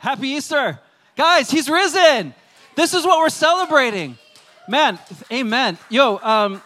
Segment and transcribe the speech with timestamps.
[0.00, 0.80] Happy Easter.
[1.14, 2.32] Guys, he's risen.
[2.74, 4.16] This is what we're celebrating.
[4.66, 4.98] Man,
[5.30, 5.76] amen.
[5.90, 6.62] Yo, um,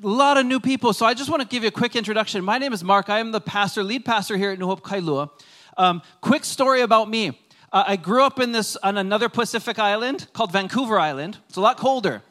[0.00, 0.92] a lot of new people.
[0.92, 2.44] So I just want to give you a quick introduction.
[2.44, 3.10] My name is Mark.
[3.10, 5.30] I am the pastor, lead pastor here at New Hope Kailua.
[5.76, 7.40] Um, quick story about me.
[7.72, 11.38] Uh, I grew up in this on another Pacific island called Vancouver Island.
[11.48, 12.22] It's a lot colder.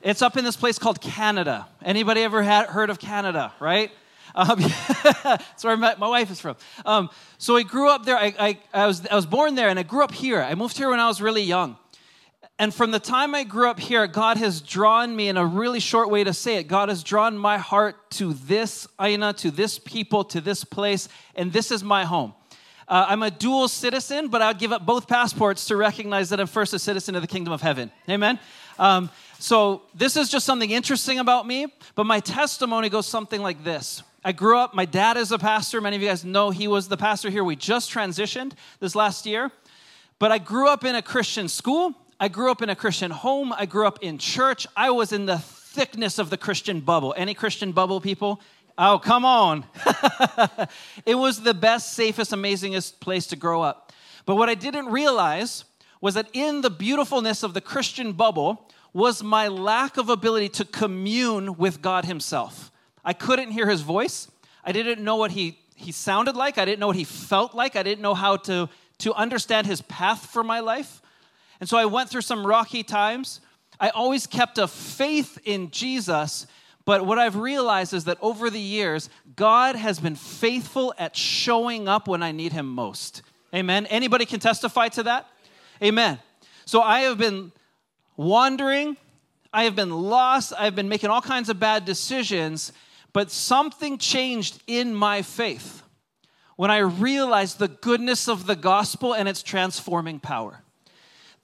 [0.00, 1.66] It's up in this place called Canada.
[1.84, 3.90] Anybody ever had, heard of Canada, right?
[4.38, 4.60] Um,
[5.24, 6.56] that's where my, my wife is from.
[6.86, 8.16] Um, so I grew up there.
[8.16, 10.40] I, I, I, was, I was born there and I grew up here.
[10.40, 11.76] I moved here when I was really young.
[12.60, 15.80] And from the time I grew up here, God has drawn me in a really
[15.80, 16.68] short way to say it.
[16.68, 21.52] God has drawn my heart to this Aina, to this people, to this place, and
[21.52, 22.32] this is my home.
[22.86, 26.40] Uh, I'm a dual citizen, but I would give up both passports to recognize that
[26.40, 27.92] I'm first a citizen of the kingdom of heaven.
[28.08, 28.40] Amen?
[28.78, 33.62] Um, so this is just something interesting about me, but my testimony goes something like
[33.62, 34.02] this.
[34.28, 35.80] I grew up, my dad is a pastor.
[35.80, 37.42] Many of you guys know he was the pastor here.
[37.42, 39.50] We just transitioned this last year.
[40.18, 41.94] But I grew up in a Christian school.
[42.20, 43.54] I grew up in a Christian home.
[43.54, 44.66] I grew up in church.
[44.76, 47.14] I was in the thickness of the Christian bubble.
[47.16, 48.42] Any Christian bubble people?
[48.76, 49.64] Oh, come on.
[51.06, 53.94] it was the best, safest, amazingest place to grow up.
[54.26, 55.64] But what I didn't realize
[56.02, 60.66] was that in the beautifulness of the Christian bubble was my lack of ability to
[60.66, 62.70] commune with God Himself.
[63.08, 64.28] I couldn't hear his voice.
[64.62, 66.58] I didn't know what he, he sounded like.
[66.58, 67.74] I didn't know what he felt like.
[67.74, 71.00] I didn't know how to, to understand his path for my life.
[71.58, 73.40] And so I went through some rocky times.
[73.80, 76.46] I always kept a faith in Jesus,
[76.84, 81.88] but what I've realized is that over the years, God has been faithful at showing
[81.88, 83.22] up when I need him most.
[83.54, 83.86] Amen.
[83.86, 85.26] Anybody can testify to that?
[85.82, 86.18] Amen.
[86.66, 87.52] So I have been
[88.18, 88.98] wandering,
[89.50, 92.70] I have been lost, I've been making all kinds of bad decisions,
[93.12, 95.82] but something changed in my faith
[96.56, 100.62] when I realized the goodness of the gospel and its transforming power.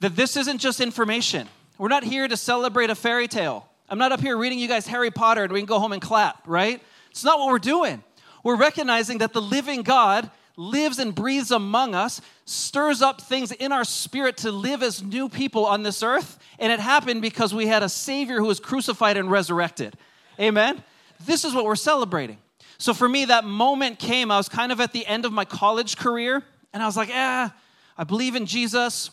[0.01, 1.47] That this isn't just information.
[1.77, 3.67] We're not here to celebrate a fairy tale.
[3.87, 6.01] I'm not up here reading you guys Harry Potter and we can go home and
[6.01, 6.81] clap, right?
[7.11, 8.03] It's not what we're doing.
[8.43, 13.71] We're recognizing that the living God lives and breathes among us, stirs up things in
[13.71, 16.39] our spirit to live as new people on this earth.
[16.59, 19.95] And it happened because we had a Savior who was crucified and resurrected.
[20.39, 20.83] Amen?
[21.25, 22.37] This is what we're celebrating.
[22.77, 24.31] So for me, that moment came.
[24.31, 26.43] I was kind of at the end of my college career,
[26.73, 27.49] and I was like, eh,
[27.97, 29.11] I believe in Jesus.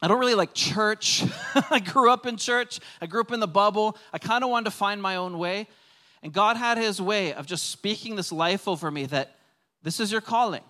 [0.00, 1.24] I don't really like church.
[1.70, 3.96] I grew up in church, I grew up in the bubble.
[4.12, 5.66] I kind of wanted to find my own way.
[6.22, 9.36] And God had his way of just speaking this life over me that
[9.82, 10.62] this is your calling,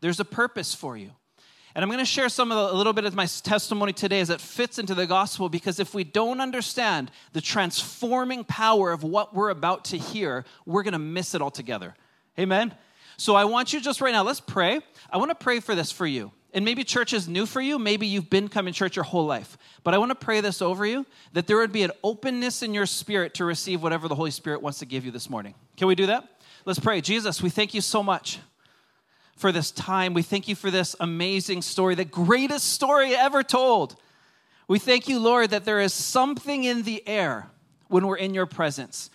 [0.00, 1.12] there's a purpose for you.
[1.76, 4.20] And I'm going to share some of the, a little bit of my testimony today
[4.20, 9.02] as it fits into the gospel because if we don't understand the transforming power of
[9.02, 11.94] what we're about to hear, we're going to miss it altogether.
[12.38, 12.74] Amen?
[13.18, 14.80] So I want you just right now, let's pray.
[15.10, 16.32] I want to pray for this for you.
[16.54, 17.78] And maybe church is new for you.
[17.78, 19.58] Maybe you've been coming to church your whole life.
[19.84, 21.04] But I want to pray this over you
[21.34, 24.62] that there would be an openness in your spirit to receive whatever the Holy Spirit
[24.62, 25.52] wants to give you this morning.
[25.76, 26.26] Can we do that?
[26.64, 27.02] Let's pray.
[27.02, 28.38] Jesus, we thank you so much
[29.36, 30.14] for this time.
[30.14, 33.96] We thank you for this amazing story, the greatest story ever told.
[34.66, 37.48] We thank you, Lord, that there is something in the air
[37.88, 39.10] when we're in your presence.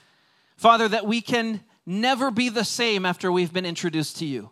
[0.55, 4.51] Father, that we can never be the same after we've been introduced to you.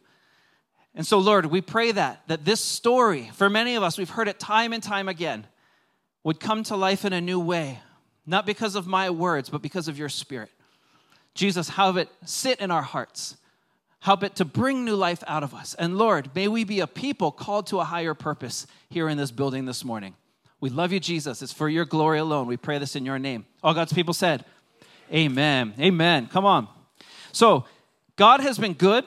[0.95, 4.27] And so, Lord, we pray that, that this story, for many of us, we've heard
[4.27, 5.45] it time and time again,
[6.23, 7.79] would come to life in a new way,
[8.25, 10.49] not because of my words, but because of your spirit.
[11.35, 13.37] Jesus, have it sit in our hearts.
[14.01, 15.75] Help it to bring new life out of us.
[15.75, 19.31] And Lord, may we be a people called to a higher purpose here in this
[19.31, 20.15] building this morning.
[20.61, 21.41] We love you, Jesus.
[21.41, 22.47] It's for your glory alone.
[22.47, 23.45] We pray this in your name.
[23.63, 24.45] All God's people said,
[25.13, 25.73] Amen.
[25.79, 26.27] Amen.
[26.27, 26.67] Come on.
[27.31, 27.65] So,
[28.15, 29.05] God has been good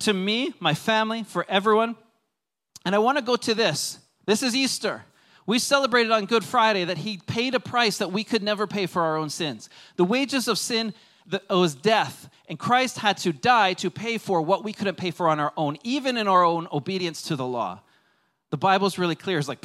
[0.00, 1.96] to me, my family, for everyone.
[2.84, 3.98] And I want to go to this.
[4.26, 5.04] This is Easter.
[5.46, 8.86] We celebrated on Good Friday that He paid a price that we could never pay
[8.86, 9.68] for our own sins.
[9.96, 10.94] The wages of sin
[11.48, 15.28] was death, and Christ had to die to pay for what we couldn't pay for
[15.28, 17.80] on our own, even in our own obedience to the law.
[18.50, 19.38] The Bible's really clear.
[19.38, 19.64] It's like,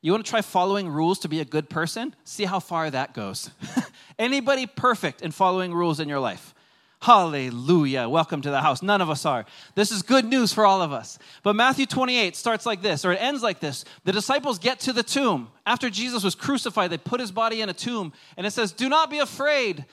[0.00, 2.16] you want to try following rules to be a good person?
[2.24, 3.50] See how far that goes.
[4.18, 6.54] Anybody perfect in following rules in your life?
[7.02, 8.08] Hallelujah.
[8.08, 8.80] Welcome to the house.
[8.80, 9.44] None of us are.
[9.74, 11.18] This is good news for all of us.
[11.42, 13.84] But Matthew 28 starts like this, or it ends like this.
[14.04, 15.48] The disciples get to the tomb.
[15.66, 18.88] After Jesus was crucified, they put his body in a tomb, and it says, Do
[18.88, 19.84] not be afraid,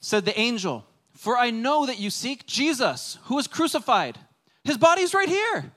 [0.00, 0.84] said the angel.
[1.20, 4.18] For I know that you seek Jesus, who was crucified.
[4.64, 5.70] His body's right here.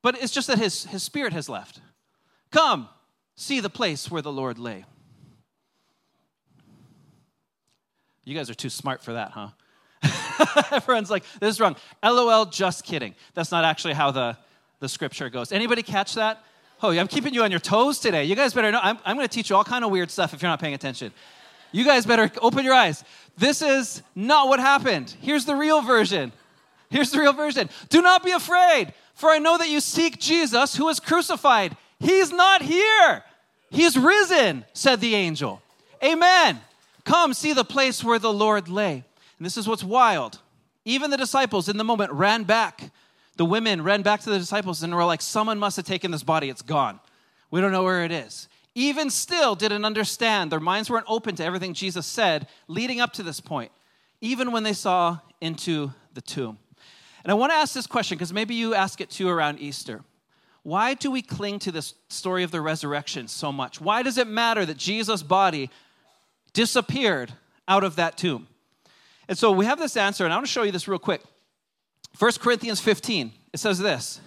[0.00, 1.80] But it's just that his, his spirit has left.
[2.52, 2.88] Come,
[3.34, 4.84] see the place where the Lord lay.
[8.24, 9.48] You guys are too smart for that, huh?
[10.70, 11.74] Everyone's like, this is wrong.
[12.00, 13.16] LOL, just kidding.
[13.34, 14.38] That's not actually how the,
[14.78, 15.50] the scripture goes.
[15.50, 16.44] Anybody catch that?
[16.80, 18.22] Oh, I'm keeping you on your toes today.
[18.22, 18.78] You guys better know.
[18.80, 20.74] I'm, I'm going to teach you all kind of weird stuff if you're not paying
[20.74, 21.12] attention.
[21.72, 23.04] You guys better open your eyes.
[23.36, 25.14] This is not what happened.
[25.20, 26.32] Here's the real version.
[26.90, 27.70] Here's the real version.
[27.88, 31.76] Do not be afraid, for I know that you seek Jesus who was crucified.
[32.00, 33.22] He's not here.
[33.70, 35.62] He's risen, said the angel.
[36.02, 36.60] Amen.
[37.04, 39.04] Come see the place where the Lord lay.
[39.38, 40.40] And this is what's wild.
[40.84, 42.90] Even the disciples in the moment ran back.
[43.36, 46.22] The women ran back to the disciples and were like, Someone must have taken this
[46.22, 46.50] body.
[46.50, 47.00] It's gone.
[47.50, 48.48] We don't know where it is.
[48.74, 50.52] Even still, didn't understand.
[50.52, 53.72] Their minds weren't open to everything Jesus said leading up to this point,
[54.20, 56.58] even when they saw into the tomb.
[57.24, 60.02] And I want to ask this question because maybe you ask it too around Easter.
[60.62, 63.80] Why do we cling to this story of the resurrection so much?
[63.80, 65.70] Why does it matter that Jesus' body
[66.52, 67.32] disappeared
[67.66, 68.46] out of that tomb?
[69.28, 71.22] And so we have this answer, and I want to show you this real quick.
[72.18, 74.20] 1 Corinthians 15, it says this.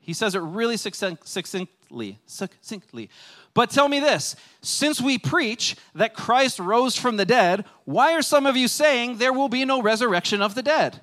[0.00, 2.18] He says it really succinctly.
[2.26, 3.10] Succinctly.
[3.56, 8.20] But tell me this since we preach that Christ rose from the dead, why are
[8.20, 11.00] some of you saying there will be no resurrection of the dead?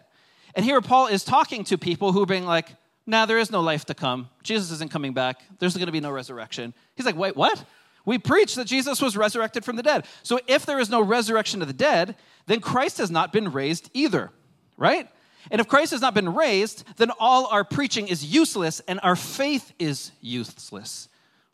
[0.53, 2.69] And here Paul is talking to people who are being like,
[3.07, 4.29] nah, there is no life to come.
[4.43, 5.41] Jesus isn't coming back.
[5.57, 6.75] There's going to be no resurrection.
[6.93, 7.65] He's like, wait, what?
[8.05, 10.05] We preach that Jesus was resurrected from the dead.
[10.21, 12.15] So if there is no resurrection of the dead,
[12.45, 14.29] then Christ has not been raised either,
[14.77, 15.09] right?
[15.49, 19.15] And if Christ has not been raised, then all our preaching is useless and our
[19.15, 21.09] faith is useless.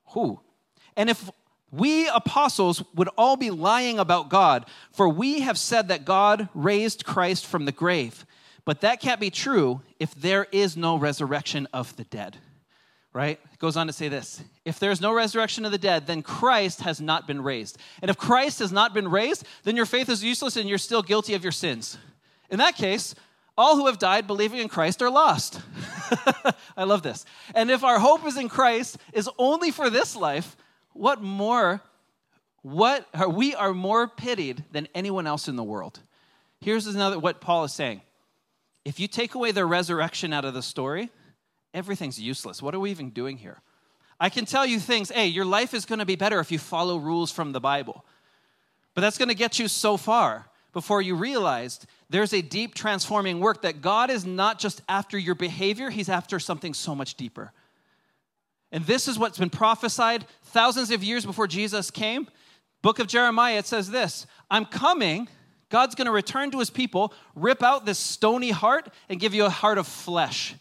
[0.08, 0.42] Who?
[1.00, 1.32] And if
[1.72, 7.06] we apostles would all be lying about God, for we have said that God raised
[7.06, 8.26] Christ from the grave.
[8.66, 12.36] But that can't be true if there is no resurrection of the dead.
[13.14, 13.40] Right?
[13.54, 16.82] It goes on to say this If there's no resurrection of the dead, then Christ
[16.82, 17.78] has not been raised.
[18.02, 21.02] And if Christ has not been raised, then your faith is useless and you're still
[21.02, 21.98] guilty of your sins.
[22.50, 23.16] In that case,
[23.58, 25.62] all who have died believing in Christ are lost.
[26.76, 27.26] I love this.
[27.56, 30.58] And if our hope is in Christ is only for this life,
[31.00, 31.82] what more
[32.62, 36.02] what are, we are more pitied than anyone else in the world.
[36.60, 38.02] Here's another what Paul is saying.
[38.84, 41.10] If you take away the resurrection out of the story,
[41.74, 42.62] everything's useless.
[42.62, 43.62] What are we even doing here?
[44.20, 46.60] I can tell you things, hey, your life is going to be better if you
[46.60, 48.04] follow rules from the Bible.
[48.94, 53.40] But that's going to get you so far before you realized there's a deep transforming
[53.40, 57.54] work that God is not just after your behavior, He's after something so much deeper.
[58.72, 62.28] And this is what's been prophesied thousands of years before Jesus came.
[62.82, 65.28] Book of Jeremiah, it says this I'm coming
[65.70, 69.46] God's going to return to his people, rip out this stony heart, and give you
[69.46, 70.56] a heart of flesh.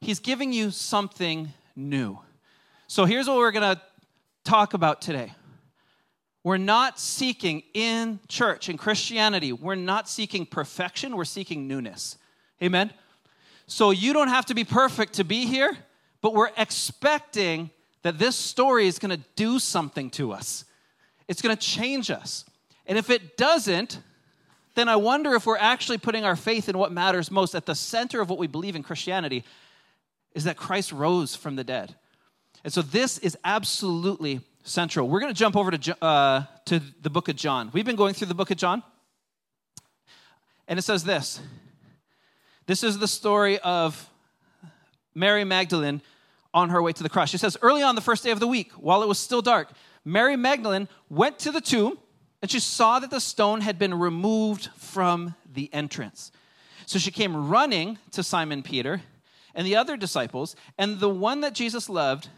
[0.00, 2.18] He's giving you something new.
[2.86, 3.82] So here's what we're going to
[4.44, 5.32] talk about today.
[6.42, 12.16] We're not seeking in church, in Christianity, we're not seeking perfection, we're seeking newness.
[12.62, 12.92] Amen?
[13.66, 15.76] So you don't have to be perfect to be here,
[16.22, 17.70] but we're expecting
[18.02, 20.64] that this story is going to do something to us.
[21.28, 22.44] It's going to change us.
[22.86, 24.00] And if it doesn't,
[24.74, 27.74] then I wonder if we're actually putting our faith in what matters most at the
[27.74, 29.44] center of what we believe in Christianity
[30.34, 31.94] is that Christ rose from the dead.
[32.64, 35.08] And so this is absolutely central.
[35.08, 37.70] We're going to jump over to, uh, to the book of John.
[37.72, 38.82] We've been going through the book of John,
[40.68, 41.40] and it says this
[42.66, 44.08] this is the story of
[45.14, 46.02] Mary Magdalene
[46.52, 47.30] on her way to the cross.
[47.30, 49.70] She says, Early on the first day of the week, while it was still dark,
[50.04, 51.98] Mary Magdalene went to the tomb
[52.42, 56.32] and she saw that the stone had been removed from the entrance.
[56.86, 59.02] So she came running to Simon Peter
[59.54, 62.28] and the other disciples, and the one that Jesus loved,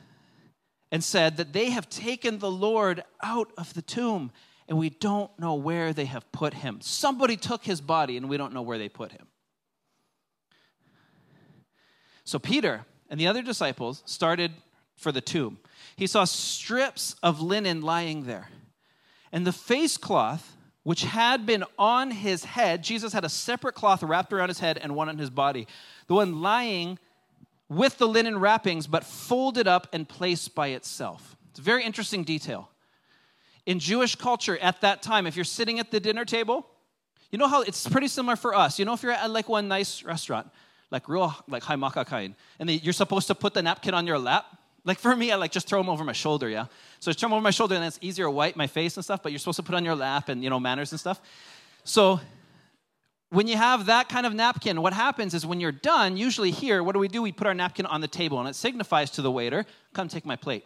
[0.90, 4.32] and said that they have taken the Lord out of the tomb,
[4.66, 6.80] and we don't know where they have put him.
[6.80, 9.26] Somebody took his body, and we don't know where they put him.
[12.24, 14.52] So Peter and the other disciples started
[14.96, 15.58] for the tomb.
[15.96, 18.48] He saw strips of linen lying there
[19.32, 24.02] and the face cloth, which had been on his head, Jesus had a separate cloth
[24.02, 25.66] wrapped around his head and one on his body.
[26.06, 26.98] The one lying
[27.68, 31.36] with the linen wrappings, but folded up and placed by itself.
[31.50, 32.68] It's a very interesting detail.
[33.64, 36.66] In Jewish culture at that time, if you're sitting at the dinner table,
[37.30, 38.78] you know how it's pretty similar for us.
[38.78, 40.50] You know, if you're at like one nice restaurant,
[40.92, 44.44] like real, like Haimakakain, and you're supposed to put the napkin on your lap,
[44.84, 46.66] like for me, I like just throw them over my shoulder, yeah?
[47.00, 49.04] So I throw them over my shoulder and it's easier to wipe my face and
[49.04, 51.20] stuff, but you're supposed to put on your lap and, you know, manners and stuff.
[51.84, 52.20] So
[53.30, 56.82] when you have that kind of napkin, what happens is when you're done, usually here,
[56.82, 57.22] what do we do?
[57.22, 60.26] We put our napkin on the table and it signifies to the waiter, come take
[60.26, 60.64] my plate.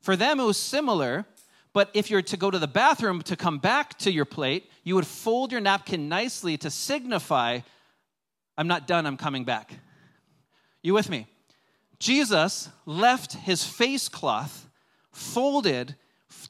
[0.00, 1.26] For them, it was similar,
[1.74, 4.94] but if you're to go to the bathroom to come back to your plate, you
[4.94, 7.60] would fold your napkin nicely to signify,
[8.56, 9.72] I'm not done, I'm coming back.
[10.82, 11.26] You with me?
[11.98, 14.68] Jesus left his face cloth
[15.12, 15.94] folded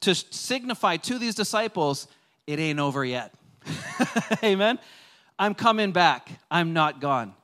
[0.00, 2.08] to signify to these disciples,
[2.46, 3.34] it ain't over yet.
[4.42, 4.78] Amen.
[5.38, 6.30] I'm coming back.
[6.50, 7.34] I'm not gone.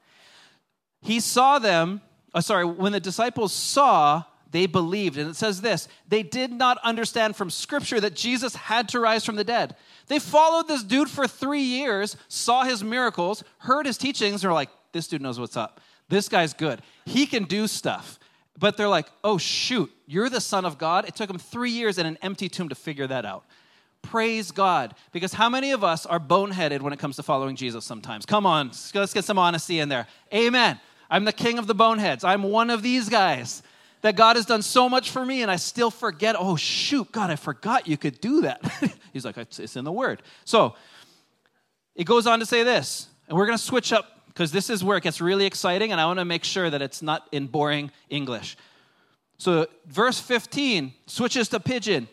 [1.01, 2.01] He saw them,
[2.35, 5.19] oh, sorry, when the disciples saw, they believed.
[5.19, 9.25] And it says this they did not understand from scripture that Jesus had to rise
[9.25, 9.77] from the dead.
[10.07, 14.55] They followed this dude for three years, saw his miracles, heard his teachings, and were
[14.55, 15.81] like, this dude knows what's up.
[16.09, 16.81] This guy's good.
[17.05, 18.19] He can do stuff.
[18.59, 21.07] But they're like, oh, shoot, you're the Son of God.
[21.07, 23.45] It took them three years in an empty tomb to figure that out.
[24.03, 24.95] Praise God.
[25.13, 28.27] Because how many of us are boneheaded when it comes to following Jesus sometimes?
[28.27, 30.07] Come on, let's get some honesty in there.
[30.35, 30.81] Amen.
[31.11, 32.25] I'm the king of the boneheads.
[32.25, 33.63] I'm one of these guys
[34.03, 36.37] that God has done so much for me and I still forget.
[36.39, 38.61] Oh, shoot, God, I forgot you could do that.
[39.13, 40.23] He's like, it's in the word.
[40.45, 40.75] So
[41.95, 44.85] it goes on to say this, and we're going to switch up because this is
[44.85, 47.47] where it gets really exciting and I want to make sure that it's not in
[47.47, 48.57] boring English.
[49.39, 52.09] So, verse 15 switches to Pidgin.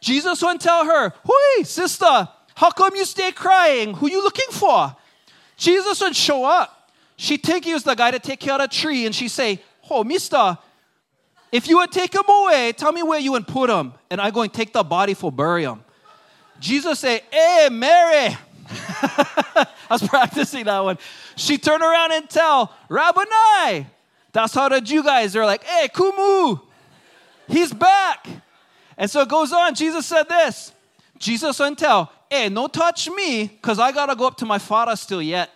[0.00, 3.94] Jesus won't tell her, Hey, sister, how come you stay crying?
[3.94, 4.94] Who you looking for?
[5.56, 6.90] Jesus would show up.
[7.16, 9.60] She think he was the guy to take care of the tree, and she say,
[9.88, 10.58] Oh, mister,
[11.52, 14.30] if you would take him away, tell me where you would put him, and I
[14.30, 15.78] go and take the body for burial.
[16.58, 18.36] Jesus say, Hey, Mary.
[18.70, 20.96] I was practicing that one.
[21.36, 23.86] She turned around and tell Rabboni.
[24.32, 26.62] That's how the Jew guys are like, Hey, Kumu,
[27.48, 28.26] he's back.
[28.96, 29.74] And so it goes on.
[29.74, 30.72] Jesus said this.
[31.18, 34.96] Jesus went tell, Hey, no touch me, because I gotta go up to my father
[34.96, 35.50] still yet.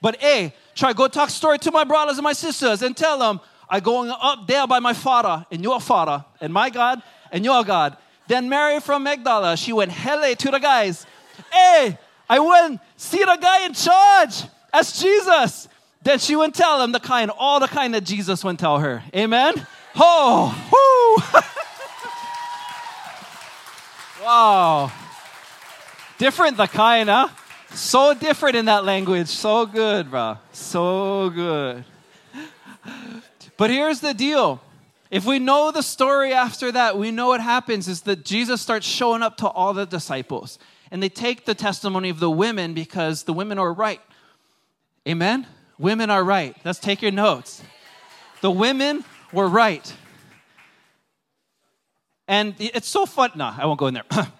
[0.00, 3.40] But hey, try go talk story to my brothers and my sisters and tell them
[3.70, 7.64] I going up there by my father and your father and my God and your
[7.64, 7.96] God.
[8.26, 11.06] Then Mary from Magdala, she went hele to the guys.
[11.52, 11.98] Hey,
[12.28, 14.42] I went see the guy in charge.
[14.72, 15.68] That's Jesus.
[16.02, 19.02] Then she went tell him the kind, all the kind that Jesus went tell her.
[19.14, 19.66] Amen.
[19.96, 21.40] Oh, whoo.
[24.24, 24.92] wow.
[26.18, 27.28] Different the kind, huh?
[27.70, 29.28] So different in that language.
[29.28, 30.38] So good, bro.
[30.52, 31.84] So good.
[33.58, 34.62] But here's the deal.
[35.10, 38.86] If we know the story after that, we know what happens is that Jesus starts
[38.86, 40.58] showing up to all the disciples.
[40.90, 44.00] And they take the testimony of the women because the women are right.
[45.06, 45.46] Amen?
[45.78, 46.56] Women are right.
[46.64, 47.62] Let's take your notes.
[48.42, 49.92] The women were right.
[52.28, 53.32] And it's so fun.
[53.34, 54.04] No, I won't go in there.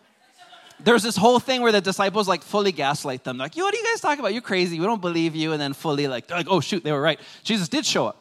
[0.80, 3.36] There's this whole thing where the disciples like fully gaslight them.
[3.38, 4.32] Like, what are you guys talking about?
[4.32, 4.78] You're crazy.
[4.78, 5.52] We don't believe you.
[5.52, 7.18] And then fully like, they're like, oh shoot, they were right.
[7.42, 8.17] Jesus did show up.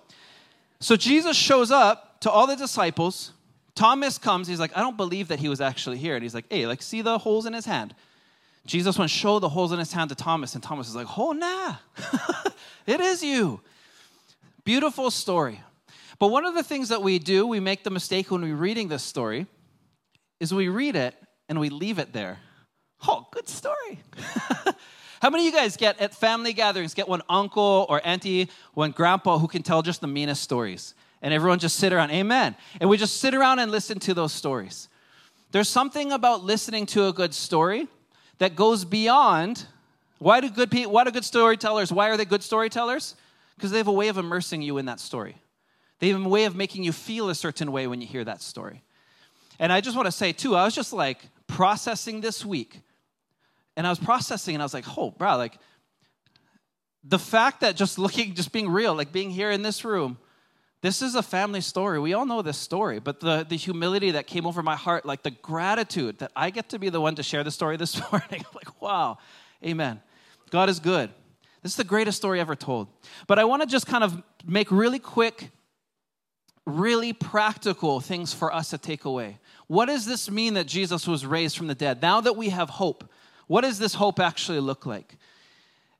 [0.79, 3.31] So Jesus shows up to all the disciples.
[3.75, 4.47] Thomas comes.
[4.47, 6.15] He's like, I don't believe that he was actually here.
[6.15, 7.93] And he's like, hey, like, see the holes in his hand.
[8.65, 11.31] Jesus went show the holes in his hand to Thomas, and Thomas is like, oh,
[11.31, 11.75] nah,
[12.85, 13.61] it is you.
[14.65, 15.61] Beautiful story.
[16.19, 18.89] But one of the things that we do, we make the mistake when we're reading
[18.89, 19.47] this story,
[20.41, 21.15] is we read it
[21.47, 22.39] and we leave it there.
[23.07, 23.99] Oh, good story.
[25.21, 28.91] How many of you guys get at family gatherings, get one uncle or auntie, one
[28.91, 30.93] grandpa who can tell just the meanest stories?
[31.21, 32.55] And everyone just sit around, amen.
[32.79, 34.89] And we just sit around and listen to those stories.
[35.51, 37.87] There's something about listening to a good story
[38.37, 39.65] that goes beyond
[40.19, 43.15] why do good people, why do good storytellers, why are they good storytellers?
[43.55, 45.35] Because they have a way of immersing you in that story.
[45.99, 48.41] They have a way of making you feel a certain way when you hear that
[48.41, 48.83] story.
[49.59, 52.81] And I just want to say, too, I was just like processing this week.
[53.77, 55.57] And I was processing and I was like, oh, bro, like
[57.03, 60.17] the fact that just looking, just being real, like being here in this room,
[60.81, 61.99] this is a family story.
[61.99, 65.21] We all know this story, but the, the humility that came over my heart, like
[65.21, 68.43] the gratitude that I get to be the one to share the story this morning,
[68.53, 69.19] like, wow,
[69.63, 70.01] amen.
[70.49, 71.11] God is good.
[71.61, 72.87] This is the greatest story ever told.
[73.27, 75.51] But I want to just kind of make really quick,
[76.65, 79.37] really practical things for us to take away.
[79.67, 82.01] What does this mean that Jesus was raised from the dead?
[82.01, 83.09] Now that we have hope,
[83.47, 85.17] what does this hope actually look like?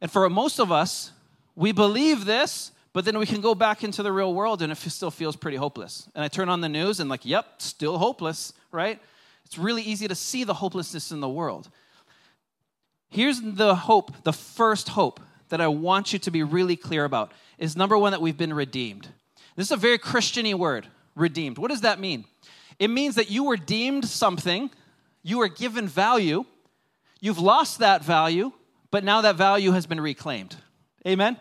[0.02, 1.12] And for most of us,
[1.56, 4.78] we believe this, but then we can go back into the real world and it
[4.78, 6.08] still feels pretty hopeless.
[6.14, 9.02] And I turn on the news and, like, yep, still hopeless, right?
[9.46, 11.70] It's really easy to see the hopelessness in the world.
[13.10, 17.32] Here's the hope, the first hope that I want you to be really clear about
[17.58, 19.08] is number one, that we've been redeemed.
[19.56, 21.58] This is a very Christiany word, redeemed.
[21.58, 22.26] What does that mean?
[22.78, 24.70] It means that you were deemed something,
[25.24, 26.46] you were given value,
[27.20, 28.52] you've lost that value,
[28.92, 30.56] but now that value has been reclaimed.
[31.06, 31.40] Amen?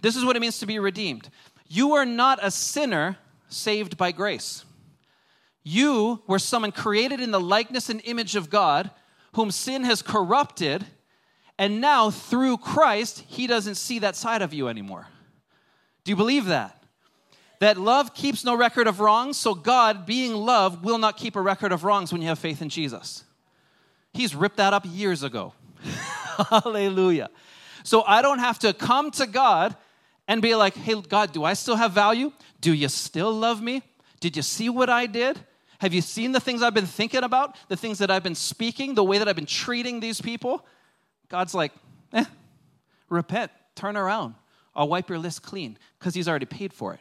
[0.00, 1.28] This is what it means to be redeemed.
[1.68, 3.16] You are not a sinner
[3.48, 4.64] saved by grace.
[5.62, 8.90] You were someone created in the likeness and image of God,
[9.34, 10.84] whom sin has corrupted,
[11.58, 15.06] and now through Christ, he doesn't see that side of you anymore.
[16.04, 16.82] Do you believe that?
[17.62, 21.40] that love keeps no record of wrongs, so God, being love, will not keep a
[21.40, 23.22] record of wrongs when you have faith in Jesus.
[24.12, 25.54] He's ripped that up years ago.
[26.50, 27.30] Hallelujah.
[27.84, 29.76] So I don't have to come to God
[30.28, 32.32] and be like, hey, God, do I still have value?
[32.60, 33.82] Do you still love me?
[34.20, 35.40] Did you see what I did?
[35.80, 37.56] Have you seen the things I've been thinking about?
[37.68, 38.94] The things that I've been speaking?
[38.94, 40.64] The way that I've been treating these people?
[41.28, 41.72] God's like,
[42.12, 42.24] eh,
[43.08, 44.34] repent, turn around.
[44.76, 47.00] I'll wipe your list clean because He's already paid for it.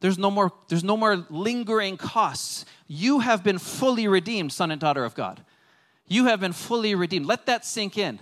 [0.00, 2.66] There's no more, there's no more lingering costs.
[2.86, 5.42] You have been fully redeemed, son and daughter of God.
[6.06, 7.26] You have been fully redeemed.
[7.26, 8.18] Let that sink in.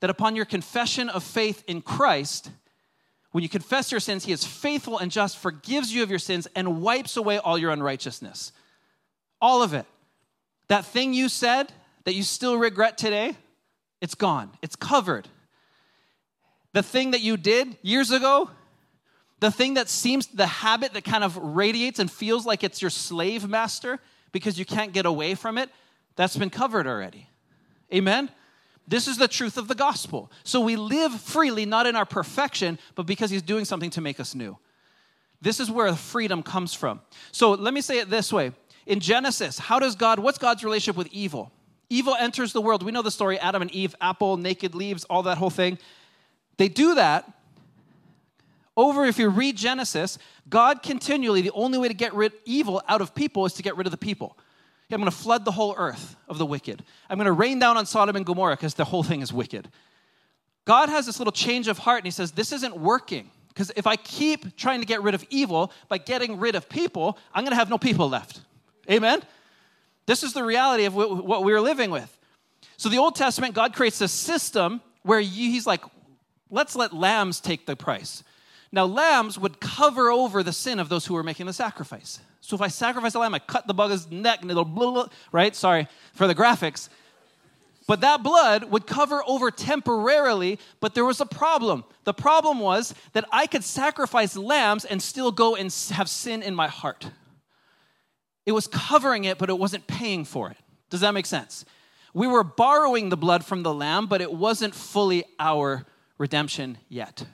[0.00, 2.50] That upon your confession of faith in Christ,
[3.30, 6.48] when you confess your sins, He is faithful and just, forgives you of your sins,
[6.54, 8.52] and wipes away all your unrighteousness.
[9.40, 9.86] All of it.
[10.68, 11.72] That thing you said
[12.04, 13.36] that you still regret today,
[14.00, 15.28] it's gone, it's covered.
[16.72, 18.50] The thing that you did years ago,
[19.40, 22.90] the thing that seems, the habit that kind of radiates and feels like it's your
[22.90, 23.98] slave master
[24.30, 25.68] because you can't get away from it,
[26.16, 27.28] that's been covered already.
[27.92, 28.30] Amen?
[28.88, 30.30] This is the truth of the gospel.
[30.44, 34.18] So we live freely, not in our perfection, but because he's doing something to make
[34.18, 34.58] us new.
[35.40, 37.00] This is where freedom comes from.
[37.30, 38.52] So let me say it this way.
[38.86, 41.52] In Genesis, how does God, what's God's relationship with evil?
[41.88, 42.82] Evil enters the world.
[42.82, 45.78] We know the story Adam and Eve, apple, naked leaves, all that whole thing.
[46.56, 47.30] They do that
[48.76, 53.00] over, if you read Genesis, God continually, the only way to get rid evil out
[53.02, 54.38] of people is to get rid of the people.
[54.92, 56.82] I'm going to flood the whole earth of the wicked.
[57.08, 59.68] I'm going to rain down on Sodom and Gomorrah because the whole thing is wicked.
[60.64, 63.30] God has this little change of heart and he says, This isn't working.
[63.48, 67.18] Because if I keep trying to get rid of evil by getting rid of people,
[67.34, 68.40] I'm going to have no people left.
[68.90, 69.22] Amen?
[70.06, 72.18] This is the reality of what we are living with.
[72.76, 75.82] So, the Old Testament, God creates a system where He's like,
[76.50, 78.24] let's let lambs take the price.
[78.72, 82.20] Now, lambs would cover over the sin of those who were making the sacrifice.
[82.42, 85.06] So if I sacrifice a lamb, I cut the bugger's neck and it'll blah, blah,
[85.30, 85.54] right?
[85.54, 86.88] Sorry for the graphics.
[87.86, 91.84] But that blood would cover over temporarily, but there was a problem.
[92.04, 96.54] The problem was that I could sacrifice lambs and still go and have sin in
[96.54, 97.10] my heart.
[98.44, 100.56] It was covering it, but it wasn't paying for it.
[100.90, 101.64] Does that make sense?
[102.12, 105.86] We were borrowing the blood from the lamb, but it wasn't fully our
[106.18, 107.24] redemption yet.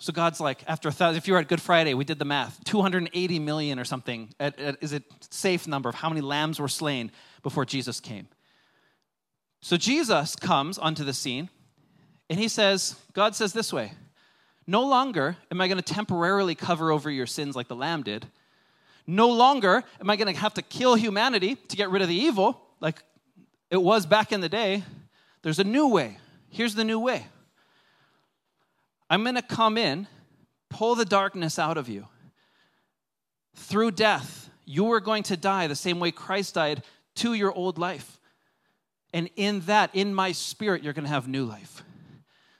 [0.00, 2.24] So God's like, after a thousand, if you were at Good Friday, we did the
[2.24, 6.58] math 280 million or something at, at, is it safe number of how many lambs
[6.58, 8.26] were slain before Jesus came.
[9.60, 11.50] So Jesus comes onto the scene
[12.30, 13.92] and he says, God says this way
[14.66, 18.24] No longer am I going to temporarily cover over your sins like the lamb did.
[19.06, 22.14] No longer am I going to have to kill humanity to get rid of the
[22.14, 23.02] evil like
[23.70, 24.82] it was back in the day.
[25.42, 26.16] There's a new way.
[26.48, 27.26] Here's the new way.
[29.10, 30.06] I'm going to come in,
[30.68, 32.06] pull the darkness out of you.
[33.56, 36.84] Through death, you are going to die the same way Christ died
[37.16, 38.20] to your old life.
[39.12, 41.82] And in that, in my spirit, you're going to have new life.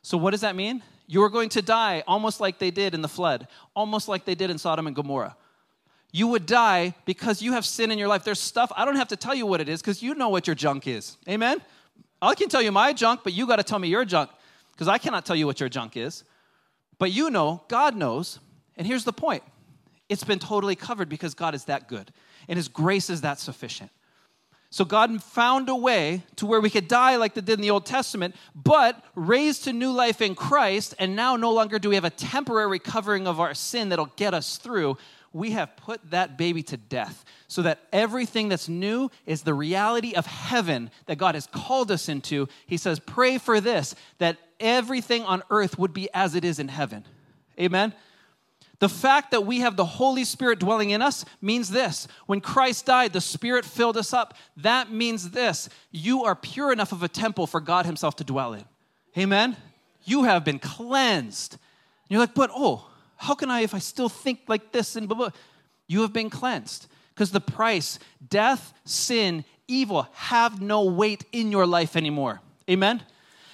[0.02, 0.82] So, what does that mean?
[1.06, 4.34] You are going to die almost like they did in the flood, almost like they
[4.34, 5.36] did in Sodom and Gomorrah.
[6.12, 8.24] You would die because you have sin in your life.
[8.24, 10.48] There's stuff, I don't have to tell you what it is because you know what
[10.48, 11.16] your junk is.
[11.28, 11.60] Amen?
[12.20, 14.30] I can tell you my junk, but you got to tell me your junk
[14.72, 16.24] because I cannot tell you what your junk is.
[17.00, 18.38] But you know, God knows.
[18.76, 19.42] And here's the point
[20.08, 22.12] it's been totally covered because God is that good
[22.48, 23.90] and His grace is that sufficient.
[24.72, 27.70] So God found a way to where we could die like they did in the
[27.70, 30.94] Old Testament, but raised to new life in Christ.
[31.00, 34.32] And now no longer do we have a temporary covering of our sin that'll get
[34.32, 34.96] us through.
[35.32, 40.14] We have put that baby to death so that everything that's new is the reality
[40.14, 42.48] of heaven that God has called us into.
[42.66, 46.68] He says, Pray for this, that everything on earth would be as it is in
[46.68, 47.06] heaven.
[47.58, 47.94] Amen?
[48.80, 52.08] The fact that we have the Holy Spirit dwelling in us means this.
[52.26, 54.34] When Christ died, the Spirit filled us up.
[54.56, 55.68] That means this.
[55.90, 58.64] You are pure enough of a temple for God Himself to dwell in.
[59.16, 59.56] Amen?
[60.04, 61.58] You have been cleansed.
[62.08, 62.89] you're like, but oh,
[63.20, 65.30] how can I, if I still think like this and blah, blah?
[65.86, 66.86] You have been cleansed.
[67.14, 72.40] Because the price, death, sin, evil, have no weight in your life anymore.
[72.68, 73.02] Amen?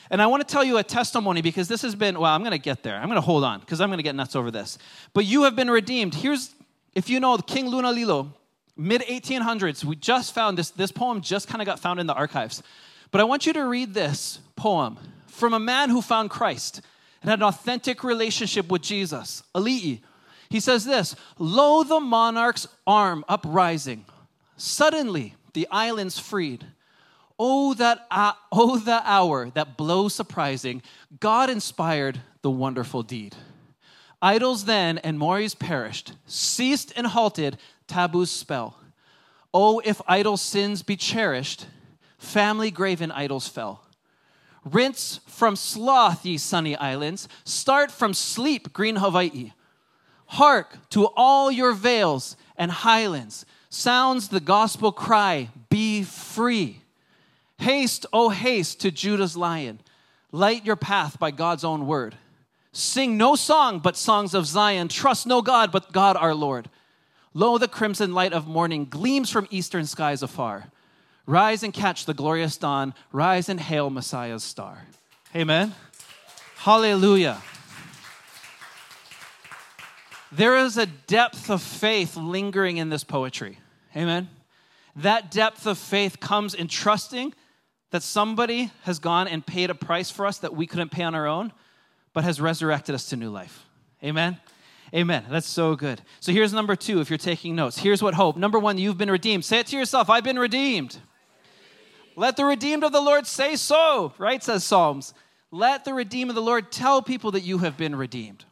[0.09, 2.53] And I want to tell you a testimony because this has been, well, I'm going
[2.53, 2.95] to get there.
[2.95, 4.79] I'm going to hold on because I'm going to get nuts over this.
[5.13, 6.15] But you have been redeemed.
[6.15, 6.55] Here's,
[6.95, 8.29] if you know King Lunalilo,
[8.77, 12.15] mid 1800s, we just found this, this poem just kind of got found in the
[12.15, 12.63] archives.
[13.11, 16.83] But I want you to read this poem from a man who found Christ
[17.21, 20.01] and had an authentic relationship with Jesus, Ali'i.
[20.49, 24.05] He says this Lo, the monarch's arm uprising.
[24.57, 26.65] Suddenly, the islands freed.
[27.39, 30.83] Oh, that, uh, oh, the hour that blows surprising,
[31.21, 33.37] God inspired the wonderful deed.
[34.23, 38.79] Idols then and mores perished, ceased and halted taboo's spell.
[39.53, 41.67] Oh, if idol sins be cherished,
[42.19, 43.86] family graven idols fell.
[44.67, 47.29] Rinse from sloth, ye sunny islands.
[47.45, 49.53] Start from sleep, green Hawaii.
[50.27, 53.47] Hark to all your vales and highlands.
[53.71, 56.81] Sounds the gospel cry, be free.
[57.59, 59.81] Haste, oh haste to Judah's lion.
[60.33, 62.17] Light your path by God's own word.
[62.73, 64.89] Sing no song but songs of Zion.
[64.89, 66.69] Trust no God but God our Lord.
[67.33, 70.71] Lo, the crimson light of morning gleams from eastern skies afar.
[71.27, 72.95] Rise and catch the glorious dawn.
[73.13, 74.87] Rise and hail Messiah's star.
[75.35, 75.75] Amen.
[76.57, 77.43] Hallelujah.
[80.31, 83.59] There is a depth of faith lingering in this poetry.
[83.97, 84.29] Amen.
[84.95, 87.35] That depth of faith comes in trusting
[87.91, 91.15] that somebody has gone and paid a price for us that we couldn't pay on
[91.15, 91.53] our own,
[92.13, 93.65] but has resurrected us to new life.
[94.03, 94.39] Amen.
[94.95, 95.25] Amen.
[95.29, 96.01] That's so good.
[96.21, 97.79] So here's number two if you're taking notes.
[97.79, 98.37] Here's what hope.
[98.37, 99.45] Number one, you've been redeemed.
[99.45, 100.99] Say it to yourself I've been redeemed.
[102.17, 104.43] Let the redeemed of the Lord say so, right?
[104.43, 105.13] Says Psalms.
[105.51, 108.45] Let the redeemed of the Lord tell people that you have been redeemed.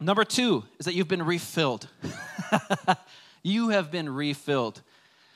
[0.00, 1.88] Number two is that you've been refilled.
[3.42, 4.82] you have been refilled.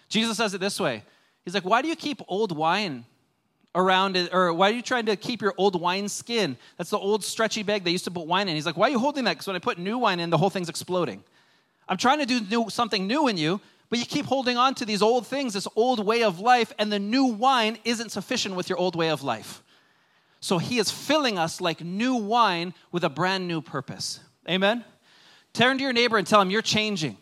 [0.09, 1.05] Jesus says it this way
[1.45, 3.05] He's like, Why do you keep old wine
[3.75, 4.35] around it?
[4.35, 6.57] Or why are you trying to keep your old wine skin?
[6.77, 8.57] That's the old stretchy bag they used to put wine in.
[8.57, 9.35] He's like, Why are you holding that?
[9.35, 11.23] Because when I put new wine in, the whole thing's exploding.
[11.89, 14.85] I'm trying to do new, something new in you, but you keep holding on to
[14.85, 18.69] these old things, this old way of life, and the new wine isn't sufficient with
[18.69, 19.63] your old way of life.
[20.41, 24.21] So he is filling us like new wine with a brand new purpose.
[24.49, 24.85] Amen?
[25.53, 27.17] Turn to your neighbor and tell him you're changing.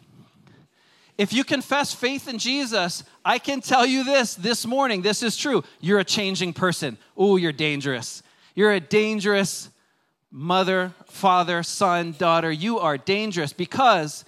[1.17, 5.37] If you confess faith in Jesus, I can tell you this this morning, this is
[5.37, 5.65] true.
[5.81, 6.99] You're a changing person.
[7.17, 8.23] Oh, you're dangerous.
[8.55, 9.71] You're a dangerous
[10.31, 12.53] mother, father, son, daughter.
[12.53, 14.27] You are dangerous because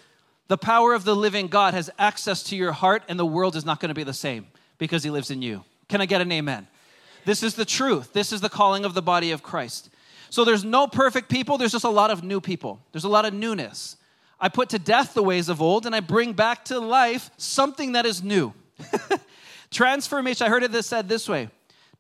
[0.48, 3.64] the power of the living God has access to your heart, and the world is
[3.64, 4.46] not going to be the same
[4.78, 5.64] because He lives in you.
[5.88, 6.66] Can I get an amen?
[7.24, 8.12] This is the truth.
[8.12, 9.90] This is the calling of the body of Christ.
[10.30, 12.80] So there's no perfect people, there's just a lot of new people.
[12.92, 13.96] There's a lot of newness.
[14.40, 17.92] I put to death the ways of old and I bring back to life something
[17.92, 18.52] that is new.
[19.70, 21.50] Transformation, I heard it said this way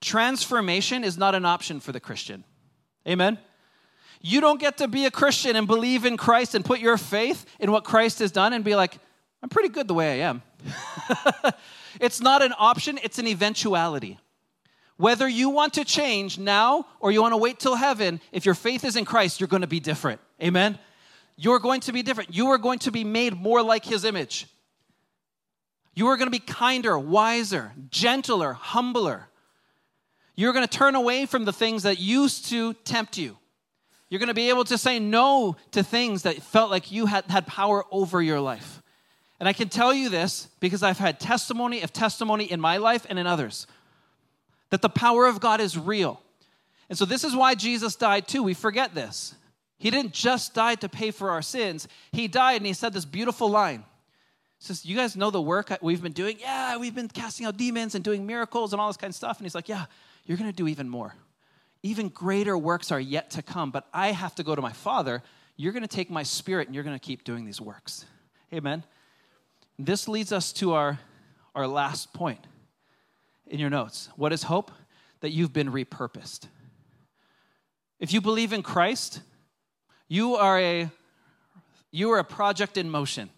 [0.00, 2.44] transformation is not an option for the Christian.
[3.06, 3.38] Amen?
[4.20, 7.46] You don't get to be a Christian and believe in Christ and put your faith
[7.60, 8.98] in what Christ has done and be like,
[9.42, 10.42] I'm pretty good the way I am.
[12.00, 14.18] it's not an option, it's an eventuality.
[14.96, 18.56] Whether you want to change now or you want to wait till heaven, if your
[18.56, 20.20] faith is in Christ, you're going to be different.
[20.42, 20.76] Amen?
[21.36, 22.34] You're going to be different.
[22.34, 24.48] You are going to be made more like His image.
[25.94, 29.28] You are going to be kinder, wiser, gentler, humbler.
[30.34, 33.37] You're going to turn away from the things that used to tempt you.
[34.08, 37.24] You're going to be able to say no to things that felt like you had,
[37.26, 38.82] had power over your life.
[39.38, 43.06] And I can tell you this because I've had testimony of testimony in my life
[43.08, 43.66] and in others
[44.70, 46.20] that the power of God is real.
[46.88, 48.42] And so, this is why Jesus died too.
[48.42, 49.34] We forget this.
[49.78, 53.04] He didn't just die to pay for our sins, He died and He said this
[53.04, 53.84] beautiful line.
[54.58, 56.38] He says, You guys know the work we've been doing?
[56.40, 59.38] Yeah, we've been casting out demons and doing miracles and all this kind of stuff.
[59.38, 59.84] And He's like, Yeah,
[60.24, 61.14] you're going to do even more.
[61.82, 65.22] Even greater works are yet to come, but I have to go to my Father.
[65.56, 68.04] You're going to take my spirit and you're going to keep doing these works.
[68.52, 68.84] Amen.
[69.78, 70.98] This leads us to our,
[71.54, 72.46] our last point
[73.46, 74.08] in your notes.
[74.16, 74.72] What is hope?
[75.20, 76.46] That you've been repurposed.
[77.98, 79.20] If you believe in Christ,
[80.08, 80.90] you are a
[81.90, 83.30] you are a project in motion.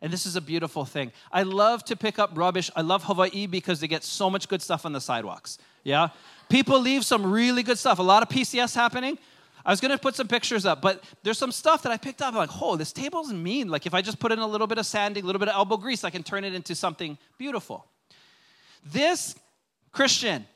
[0.00, 1.10] And this is a beautiful thing.
[1.32, 2.70] I love to pick up rubbish.
[2.76, 5.58] I love Hawaii because they get so much good stuff on the sidewalks.
[5.84, 6.08] Yeah?
[6.48, 7.98] People leave some really good stuff.
[7.98, 9.18] A lot of PCS happening.
[9.64, 12.34] I was gonna put some pictures up, but there's some stuff that I picked up.
[12.34, 13.68] I'm like, oh, this table's mean.
[13.68, 15.56] Like if I just put in a little bit of sanding, a little bit of
[15.56, 17.84] elbow grease, I can turn it into something beautiful.
[18.84, 19.34] This
[19.90, 20.46] Christian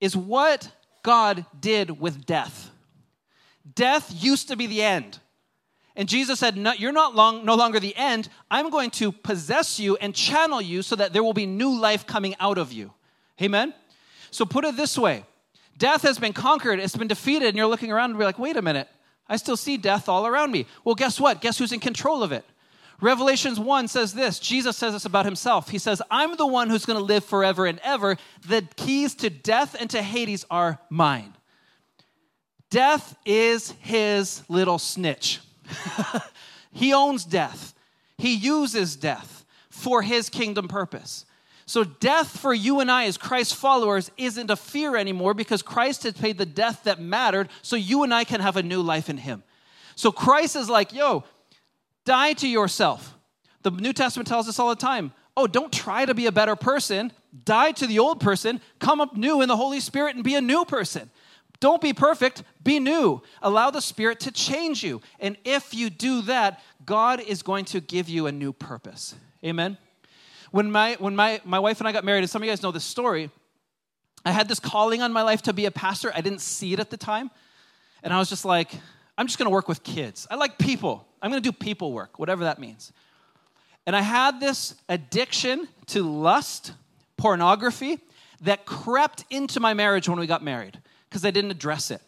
[0.00, 0.70] is what
[1.02, 2.70] God did with death.
[3.74, 5.18] Death used to be the end.
[5.94, 8.28] And Jesus said, no, You're not long, no longer the end.
[8.50, 12.06] I'm going to possess you and channel you so that there will be new life
[12.06, 12.92] coming out of you.
[13.40, 13.74] Amen?
[14.30, 15.24] So put it this way
[15.78, 18.56] death has been conquered, it's been defeated, and you're looking around and be like, wait
[18.56, 18.88] a minute,
[19.28, 20.66] I still see death all around me.
[20.84, 21.40] Well, guess what?
[21.40, 22.44] Guess who's in control of it?
[23.00, 25.68] Revelations 1 says this Jesus says this about himself.
[25.68, 28.16] He says, I'm the one who's going to live forever and ever.
[28.46, 31.34] The keys to death and to Hades are mine.
[32.70, 35.40] Death is his little snitch.
[36.72, 37.74] he owns death,
[38.18, 41.24] he uses death for his kingdom purpose.
[41.72, 46.02] So, death for you and I as Christ followers isn't a fear anymore because Christ
[46.02, 49.08] has paid the death that mattered so you and I can have a new life
[49.08, 49.42] in him.
[49.96, 51.24] So Christ is like, yo,
[52.04, 53.16] die to yourself.
[53.62, 56.56] The New Testament tells us all the time oh, don't try to be a better
[56.56, 57.10] person.
[57.46, 60.42] Die to the old person, come up new in the Holy Spirit and be a
[60.42, 61.10] new person.
[61.58, 63.22] Don't be perfect, be new.
[63.40, 65.00] Allow the Spirit to change you.
[65.18, 69.14] And if you do that, God is going to give you a new purpose.
[69.42, 69.78] Amen.
[70.52, 72.62] When my when my, my wife and I got married, and some of you guys
[72.62, 73.30] know this story,
[74.24, 76.12] I had this calling on my life to be a pastor.
[76.14, 77.30] I didn't see it at the time.
[78.02, 78.70] And I was just like,
[79.16, 80.26] I'm just gonna work with kids.
[80.30, 81.08] I like people.
[81.20, 82.92] I'm gonna do people work, whatever that means.
[83.86, 86.72] And I had this addiction to lust,
[87.16, 87.98] pornography,
[88.42, 92.02] that crept into my marriage when we got married because I didn't address it.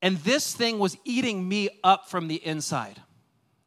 [0.00, 3.00] And this thing was eating me up from the inside.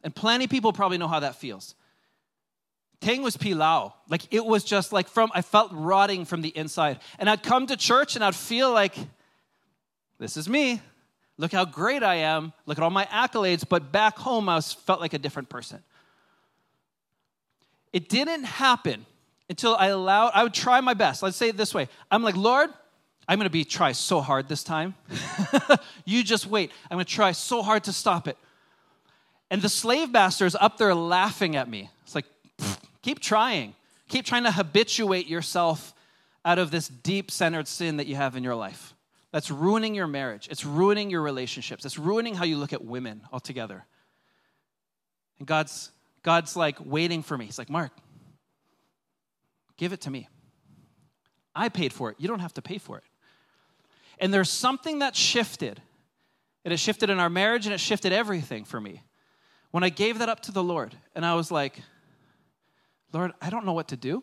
[0.02, 1.74] And plenty people probably know how that feels.
[3.04, 3.92] Tang was pilau.
[4.08, 7.00] Like it was just like from, I felt rotting from the inside.
[7.18, 8.94] And I'd come to church and I'd feel like,
[10.18, 10.80] this is me.
[11.36, 12.54] Look how great I am.
[12.64, 13.68] Look at all my accolades.
[13.68, 15.82] But back home, I was, felt like a different person.
[17.92, 19.04] It didn't happen
[19.50, 21.22] until I allowed, I would try my best.
[21.22, 22.70] Let's say it this way I'm like, Lord,
[23.28, 24.94] I'm gonna be try so hard this time.
[26.06, 26.72] you just wait.
[26.90, 28.38] I'm gonna try so hard to stop it.
[29.50, 31.90] And the slave master's up there laughing at me.
[32.04, 32.24] It's like,
[33.04, 33.74] keep trying.
[34.08, 35.94] Keep trying to habituate yourself
[36.44, 38.94] out of this deep centered sin that you have in your life.
[39.30, 40.48] That's ruining your marriage.
[40.50, 41.84] It's ruining your relationships.
[41.84, 43.84] It's ruining how you look at women altogether.
[45.38, 45.90] And God's
[46.22, 47.44] God's like waiting for me.
[47.44, 47.92] He's like, Mark,
[49.76, 50.28] give it to me.
[51.54, 52.16] I paid for it.
[52.18, 53.04] You don't have to pay for it.
[54.18, 55.82] And there's something that shifted.
[56.64, 59.02] It shifted in our marriage and it shifted everything for me.
[59.70, 61.82] When I gave that up to the Lord and I was like,
[63.14, 64.22] Lord, I don't know what to do.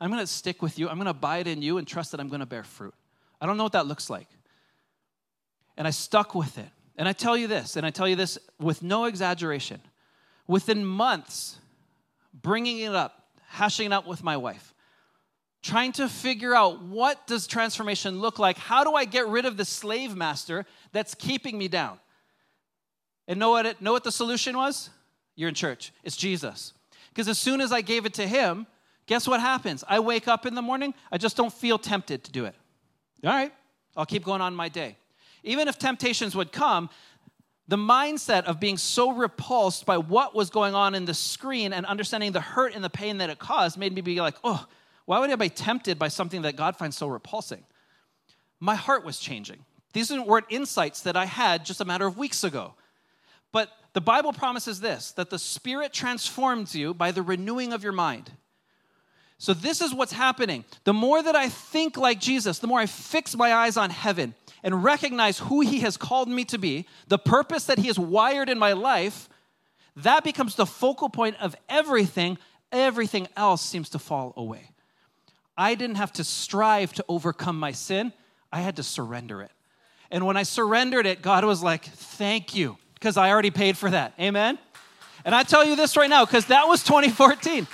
[0.00, 0.88] I'm going to stick with you.
[0.88, 2.94] I'm going to abide in you and trust that I'm going to bear fruit.
[3.40, 4.28] I don't know what that looks like.
[5.76, 6.68] And I stuck with it.
[6.96, 9.80] And I tell you this, and I tell you this with no exaggeration
[10.46, 11.58] within months,
[12.32, 14.74] bringing it up, hashing it out with my wife,
[15.62, 18.58] trying to figure out what does transformation look like?
[18.58, 21.98] How do I get rid of the slave master that's keeping me down?
[23.26, 24.90] And know what, it, know what the solution was?
[25.34, 25.92] You're in church.
[26.04, 26.74] It's Jesus.
[27.14, 28.66] Because as soon as I gave it to him,
[29.06, 29.84] guess what happens?
[29.88, 32.56] I wake up in the morning, I just don't feel tempted to do it.
[33.22, 33.52] All right,
[33.96, 34.96] I'll keep going on my day.
[35.44, 36.90] Even if temptations would come,
[37.68, 41.86] the mindset of being so repulsed by what was going on in the screen and
[41.86, 44.66] understanding the hurt and the pain that it caused made me be like, oh,
[45.06, 47.64] why would I be tempted by something that God finds so repulsing?
[48.60, 49.64] My heart was changing.
[49.92, 52.74] These weren't insights that I had just a matter of weeks ago.
[53.54, 57.92] But the Bible promises this that the Spirit transforms you by the renewing of your
[57.92, 58.32] mind.
[59.38, 60.64] So, this is what's happening.
[60.82, 64.34] The more that I think like Jesus, the more I fix my eyes on heaven,
[64.64, 68.48] and recognize who He has called me to be, the purpose that He has wired
[68.48, 69.28] in my life,
[69.94, 72.38] that becomes the focal point of everything.
[72.72, 74.70] Everything else seems to fall away.
[75.56, 78.12] I didn't have to strive to overcome my sin,
[78.50, 79.52] I had to surrender it.
[80.10, 83.90] And when I surrendered it, God was like, Thank you, because I already paid for
[83.90, 84.14] that.
[84.18, 84.58] Amen?
[85.26, 87.66] And I tell you this right now, because that was 2014.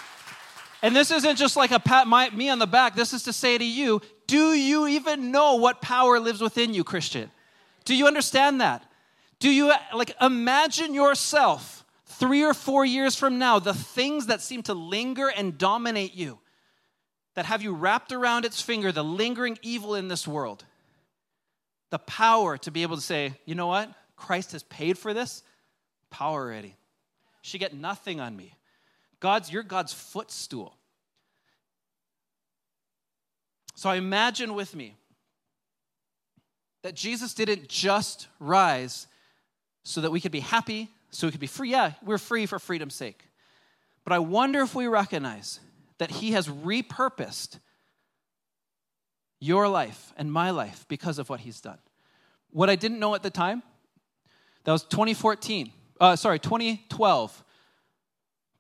[0.83, 2.97] And this isn't just like a pat my, me on the back.
[2.97, 6.83] This is to say to you, do you even know what power lives within you,
[6.83, 7.31] Christian?
[7.85, 8.83] Do you understand that?
[9.39, 14.65] Do you like imagine yourself three or four years from now, the things that seem
[14.65, 16.41] to linger and dominate you,
[17.37, 20.65] that have you wrapped around its finger, the lingering evil in this world,
[21.91, 23.95] the power to be able to say, you know what?
[24.21, 25.43] Christ has paid for this.
[26.11, 26.77] Power already.
[27.43, 28.55] She get nothing on me.
[29.19, 30.77] God's, you're God's footstool.
[33.75, 34.97] So imagine with me
[36.83, 39.07] that Jesus didn't just rise
[39.85, 41.71] so that we could be happy, so we could be free.
[41.71, 43.25] Yeah, we're free for freedom's sake.
[44.05, 45.61] But I wonder if we recognize
[45.99, 47.59] that He has repurposed
[49.41, 51.79] your life and my life because of what He's done.
[52.51, 53.63] What I didn't know at the time,
[54.71, 57.45] that was 2014, uh, sorry, 2012.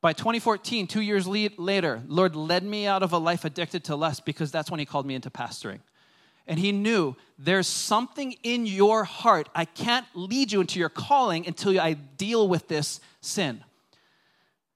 [0.00, 4.24] By 2014, two years later, Lord led me out of a life addicted to lust
[4.24, 5.78] because that's when He called me into pastoring.
[6.48, 9.48] And He knew there's something in your heart.
[9.54, 13.62] I can't lead you into your calling until I deal with this sin.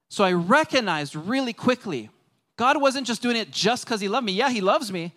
[0.07, 2.09] So I recognized really quickly
[2.55, 4.31] God wasn't just doing it just because He loved me.
[4.31, 5.13] Yeah, He loves me,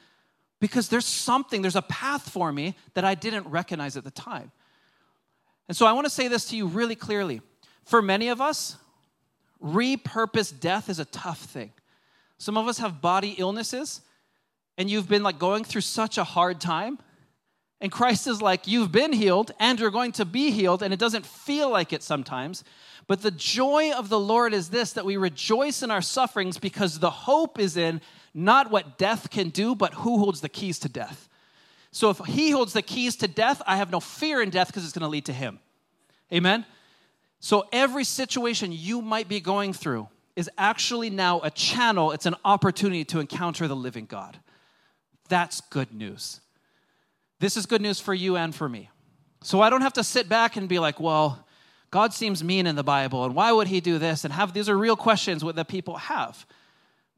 [0.58, 4.50] because there's something, there's a path for me that I didn't recognize at the time.
[5.68, 7.42] And so I want to say this to you really clearly.
[7.84, 8.76] For many of us,
[9.62, 11.72] repurposed death is a tough thing.
[12.38, 14.00] Some of us have body illnesses,
[14.76, 16.98] and you've been like going through such a hard time,
[17.80, 20.98] And Christ is like, You've been healed and you're going to be healed, and it
[20.98, 22.64] doesn't feel like it sometimes.
[23.06, 26.98] But the joy of the Lord is this that we rejoice in our sufferings because
[26.98, 28.00] the hope is in
[28.34, 31.27] not what death can do, but who holds the keys to death.
[31.90, 34.84] So if he holds the keys to death, I have no fear in death because
[34.84, 35.58] it's going to lead to him.
[36.32, 36.64] Amen?
[37.40, 42.36] So every situation you might be going through is actually now a channel, it's an
[42.44, 44.38] opportunity to encounter the living God.
[45.28, 46.40] That's good news.
[47.40, 48.90] This is good news for you and for me.
[49.42, 51.44] So I don't have to sit back and be like, well,
[51.90, 54.24] God seems mean in the Bible, and why would he do this?
[54.24, 56.46] And have these are real questions that people have.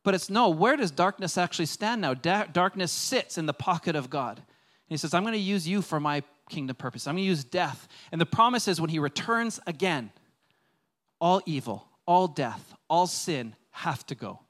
[0.03, 2.15] But it's no, where does darkness actually stand now?
[2.15, 4.43] Da- darkness sits in the pocket of God.
[4.91, 7.07] He says, I'm going to use you for my kingdom purpose.
[7.07, 7.89] I'm going to use death.
[8.11, 10.11] And the promise is when he returns again,
[11.21, 14.41] all evil, all death, all sin have to go.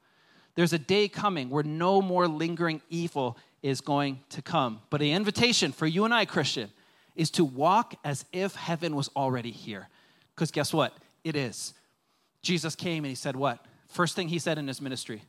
[0.55, 4.81] There's a day coming where no more lingering evil is going to come.
[4.89, 6.71] But the invitation for you and I, Christian,
[7.15, 9.89] is to walk as if heaven was already here.
[10.33, 10.97] Because guess what?
[11.23, 11.75] It is.
[12.41, 13.63] Jesus came and he said, What?
[13.87, 15.21] First thing he said in his ministry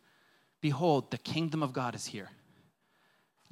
[0.62, 2.30] Behold, the kingdom of God is here.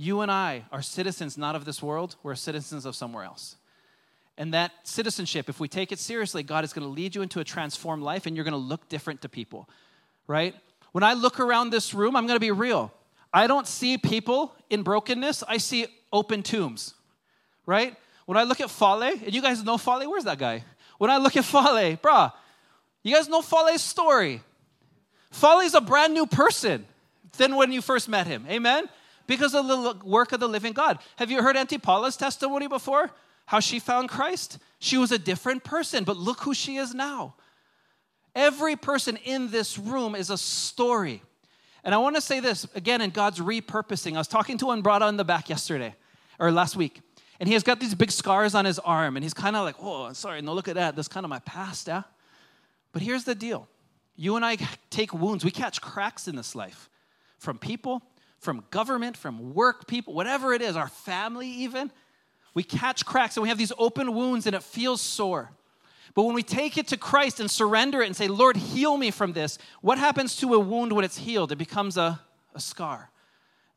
[0.01, 3.57] You and I are citizens not of this world, we're citizens of somewhere else.
[4.39, 7.39] And that citizenship, if we take it seriously, God is going to lead you into
[7.39, 9.69] a transformed life and you're going to look different to people,
[10.27, 10.55] right?
[10.93, 12.91] When I look around this room, I'm going to be real.
[13.31, 16.95] I don't see people in brokenness, I see open tombs,
[17.67, 17.95] right?
[18.25, 20.65] When I look at Fale, and you guys know Fale, where's that guy?
[20.97, 22.33] When I look at Fale, bruh,
[23.03, 24.41] you guys know Fale's story.
[25.31, 26.87] Fale's a brand new person
[27.37, 28.47] than when you first met him.
[28.49, 28.89] Amen?
[29.31, 30.99] Because of the work of the living God.
[31.15, 33.13] Have you heard Auntie Paula's testimony before?
[33.47, 34.59] How she found Christ?
[34.81, 37.37] She was a different person, but look who she is now.
[38.35, 41.23] Every person in this room is a story.
[41.85, 44.17] And I want to say this again in God's repurposing.
[44.17, 45.95] I was talking to one brought on the back yesterday
[46.41, 47.01] or last week,
[47.39, 49.77] and he has got these big scars on his arm, and he's kind of like,
[49.81, 50.97] oh, sorry, no, look at that.
[50.97, 52.03] That's kind of my past, yeah?
[52.91, 53.69] But here's the deal
[54.17, 54.57] you and I
[54.91, 56.91] take wounds, we catch cracks in this life
[57.39, 58.03] from people,
[58.41, 61.93] from government, from work people, whatever it is, our family even.
[62.55, 65.53] We catch cracks and we have these open wounds and it feels sore.
[66.15, 69.13] But when we take it to Christ and surrender it and say, Lord, heal me
[69.13, 71.53] from this, what happens to a wound when it's healed?
[71.53, 72.21] It becomes a,
[72.55, 73.11] a scar.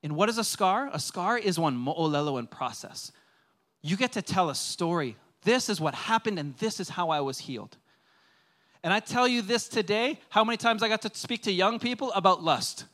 [0.02, 0.90] And what is a scar?
[0.92, 3.12] A scar is one mo'olelo in process.
[3.82, 5.18] You get to tell a story.
[5.44, 7.78] This is what happened, and this is how I was healed.
[8.82, 11.80] And I tell you this today how many times I got to speak to young
[11.80, 12.86] people about lust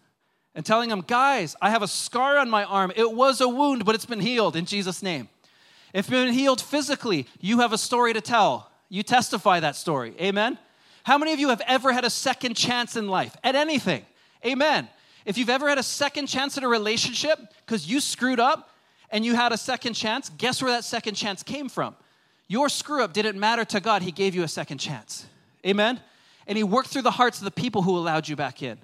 [0.60, 2.91] and telling them, guys, I have a scar on my arm.
[2.93, 5.30] It was a wound, but it's been healed in Jesus' name.
[5.93, 8.69] If you've been healed physically, you have a story to tell.
[8.89, 10.13] You testify that story.
[10.19, 10.58] Amen?
[11.06, 14.06] How many of you have ever had a second chance in life at anything?
[14.45, 14.89] Amen.
[15.24, 18.69] If you've ever had a second chance at a relationship because you screwed up
[19.12, 21.95] and you had a second chance, guess where that second chance came from?
[22.50, 25.26] Your screw up didn't matter to God, He gave you a second chance.
[25.65, 26.02] Amen?
[26.48, 28.78] And He worked through the hearts of the people who allowed you back in.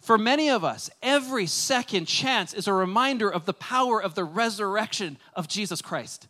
[0.00, 4.24] For many of us, every second chance is a reminder of the power of the
[4.24, 6.28] resurrection of Jesus Christ.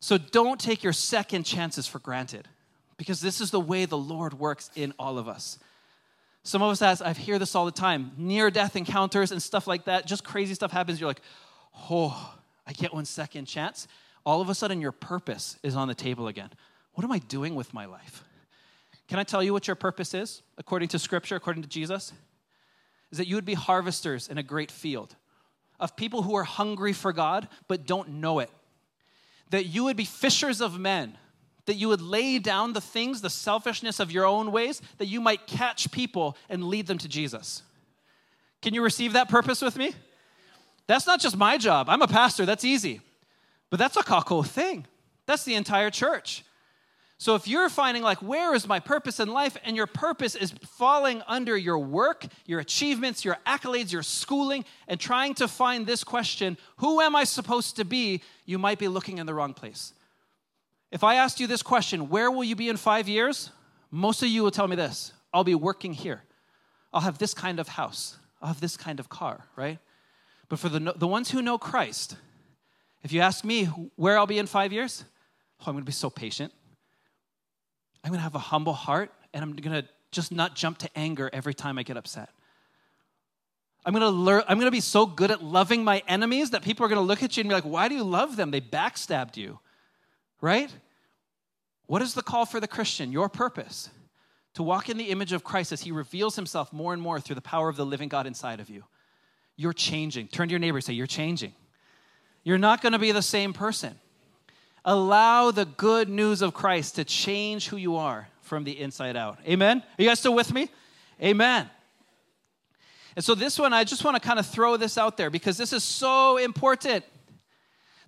[0.00, 2.48] So don't take your second chances for granted
[2.96, 5.58] because this is the way the Lord works in all of us.
[6.42, 9.66] Some of us, as I hear this all the time, near death encounters and stuff
[9.66, 11.00] like that, just crazy stuff happens.
[11.00, 11.22] You're like,
[11.90, 12.34] oh,
[12.66, 13.88] I get one second chance.
[14.26, 16.50] All of a sudden, your purpose is on the table again.
[16.92, 18.24] What am I doing with my life?
[19.08, 22.12] Can I tell you what your purpose is, according to Scripture, according to Jesus?
[23.10, 25.14] Is that you would be harvesters in a great field
[25.78, 28.50] of people who are hungry for God but don't know it
[29.50, 31.16] that you would be fishers of men,
[31.66, 35.20] that you would lay down the things, the selfishness of your own ways, that you
[35.20, 37.62] might catch people and lead them to Jesus.
[38.62, 39.94] Can you receive that purpose with me?
[40.88, 41.88] That's not just my job.
[41.88, 43.00] I'm a pastor, that's easy.
[43.70, 44.86] But that's a kakou thing.
[45.26, 46.44] That's the entire church.
[47.18, 49.56] So if you're finding like, where is my purpose in life?
[49.64, 54.98] And your purpose is falling under your work, your achievements, your accolades, your schooling, and
[54.98, 58.22] trying to find this question, who am I supposed to be?
[58.44, 59.92] You might be looking in the wrong place.
[60.90, 63.50] If I asked you this question, where will you be in five years?
[63.90, 66.22] Most of you will tell me this I'll be working here.
[66.92, 68.16] I'll have this kind of house.
[68.42, 69.78] I'll have this kind of car, right?
[70.48, 72.16] But for the, the ones who know Christ,
[73.02, 73.64] if you ask me
[73.96, 75.04] where I'll be in five years,
[75.60, 76.52] oh, I'm going to be so patient.
[78.04, 80.90] I'm going to have a humble heart and I'm going to just not jump to
[80.94, 82.28] anger every time I get upset.
[83.84, 86.62] I'm going to learn I'm going to be so good at loving my enemies that
[86.62, 88.50] people are going to look at you and be like, "Why do you love them?
[88.50, 89.58] They backstabbed you."
[90.40, 90.72] Right?
[91.86, 93.12] What is the call for the Christian?
[93.12, 93.90] Your purpose
[94.54, 97.34] to walk in the image of Christ as he reveals himself more and more through
[97.34, 98.84] the power of the living God inside of you.
[99.56, 100.28] You're changing.
[100.28, 101.52] Turn to your neighbor and say, You're changing.
[102.42, 103.98] you're not going to be the same person.
[104.84, 109.38] Allow the good news of Christ to change who you are from the inside out.
[109.46, 109.78] Amen?
[109.78, 110.68] Are you guys still with me?
[111.22, 111.70] Amen.
[113.16, 115.56] And so, this one, I just want to kind of throw this out there because
[115.56, 117.04] this is so important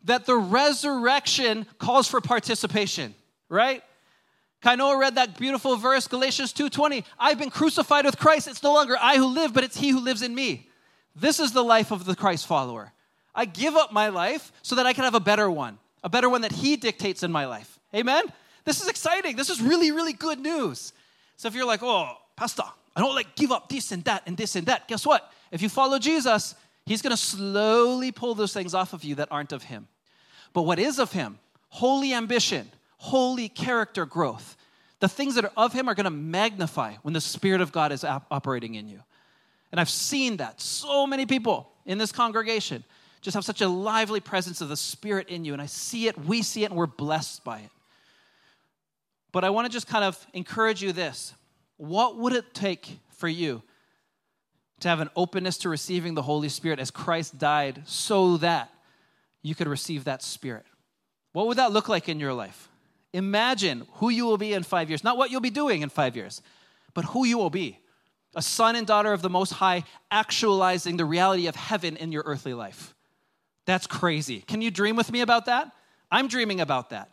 [0.05, 3.15] that the resurrection calls for participation,
[3.49, 3.83] right?
[4.63, 7.05] Kainoa read that beautiful verse, Galatians 2:20.
[7.19, 8.49] I've been crucified with Christ.
[8.49, 10.69] It's no longer I who live, but it's he who lives in me.
[11.15, 12.93] This is the life of the Christ follower.
[13.35, 16.31] I give up my life so that I can have a better one, a better
[16.31, 17.81] one that he dictates in my life.
[17.93, 18.27] Amen?
[18.65, 19.35] This is exciting.
[19.35, 20.93] This is really, really good news.
[21.37, 22.63] So if you're like, oh, Pastor,
[22.95, 25.33] I don't like give up this and that and this and that, guess what?
[25.51, 26.55] If you follow Jesus,
[26.85, 29.89] he's to slowly pull those things off of you that aren't of him.
[30.53, 31.41] But what is of him?
[31.71, 34.57] Holy ambition, holy character growth.
[35.01, 38.05] The things that are of him are to magnify when the Spirit of God is
[38.05, 39.03] op- operating in you.
[39.73, 40.61] And I've seen that.
[40.61, 42.85] So many people in this congregation
[43.27, 45.53] just have such a lively presence of the Spirit in you.
[45.53, 47.71] And I see it, we see it, and we're blessed by it.
[49.33, 51.35] But I want to just kind of encourage you this
[51.77, 53.65] what would it take for you
[54.79, 58.71] to have an openness to receiving the Holy Spirit as Christ died so that
[59.43, 60.65] you could receive that Spirit?
[61.33, 62.69] What would that look like in your life?
[63.13, 65.03] Imagine who you will be in five years.
[65.03, 66.43] Not what you'll be doing in five years,
[66.95, 67.81] but who you will be.
[68.37, 72.23] A son and daughter of the Most High, actualizing the reality of heaven in your
[72.25, 72.95] earthly life.
[73.67, 74.41] That's crazy.
[74.41, 75.71] Can you dream with me about that?
[76.11, 77.11] I'm dreaming about that.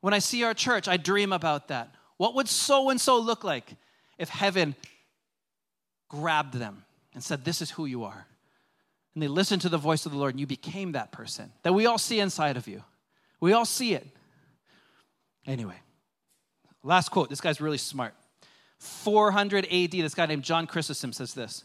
[0.00, 1.94] When I see our church, I dream about that.
[2.16, 3.76] What would so and so look like
[4.18, 4.74] if heaven
[6.08, 6.84] grabbed them
[7.14, 8.26] and said, This is who you are?
[9.14, 11.72] And they listened to the voice of the Lord and you became that person that
[11.72, 12.82] we all see inside of you.
[13.40, 14.06] We all see it.
[15.46, 15.80] Anyway,
[16.82, 17.28] last quote.
[17.28, 18.14] This guy's really smart.
[18.78, 21.64] 400 AD, this guy named John Chrysostom says this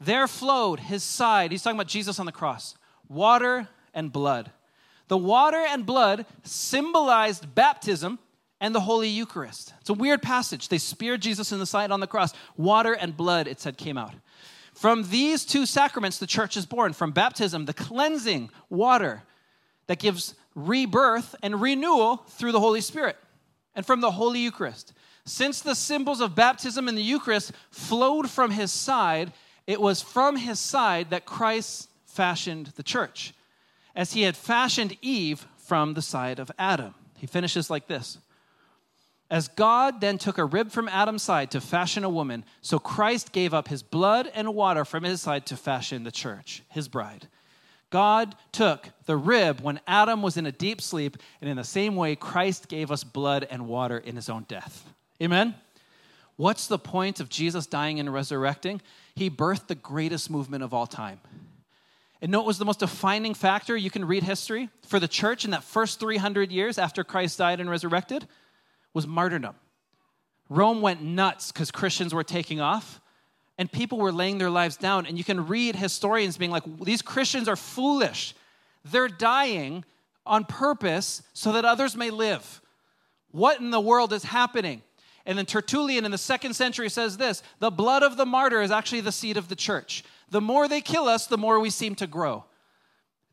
[0.00, 2.76] There flowed his side, he's talking about Jesus on the cross,
[3.08, 4.50] water and blood.
[5.08, 8.18] The water and blood symbolized baptism
[8.60, 9.74] and the Holy Eucharist.
[9.80, 10.68] It's a weird passage.
[10.68, 12.32] They speared Jesus in the side on the cross.
[12.56, 14.14] Water and blood, it said, came out.
[14.72, 16.94] From these two sacraments, the church is born.
[16.94, 19.22] From baptism, the cleansing water
[19.86, 23.16] that gives rebirth and renewal through the Holy Spirit,
[23.74, 24.92] and from the Holy Eucharist.
[25.26, 29.32] Since the symbols of baptism and the Eucharist flowed from his side,
[29.66, 33.34] it was from his side that Christ fashioned the church,
[33.94, 36.94] as he had fashioned Eve from the side of Adam.
[37.18, 38.18] He finishes like this
[39.30, 43.32] As God then took a rib from Adam's side to fashion a woman, so Christ
[43.32, 47.28] gave up his blood and water from his side to fashion the church, his bride.
[47.90, 51.94] God took the rib when Adam was in a deep sleep, and in the same
[51.94, 54.92] way, Christ gave us blood and water in his own death.
[55.22, 55.54] Amen?
[56.36, 58.80] What's the point of Jesus dying and resurrecting?
[59.14, 61.20] He birthed the greatest movement of all time.
[62.24, 63.76] And know what was the most defining factor?
[63.76, 67.60] You can read history for the church in that first 300 years after Christ died
[67.60, 68.26] and resurrected
[68.94, 69.54] was martyrdom.
[70.48, 72.98] Rome went nuts because Christians were taking off
[73.58, 75.04] and people were laying their lives down.
[75.04, 78.34] And you can read historians being like, these Christians are foolish.
[78.86, 79.84] They're dying
[80.24, 82.62] on purpose so that others may live.
[83.32, 84.80] What in the world is happening?
[85.26, 88.70] And then Tertullian in the second century says this the blood of the martyr is
[88.70, 90.04] actually the seed of the church.
[90.34, 92.44] The more they kill us, the more we seem to grow.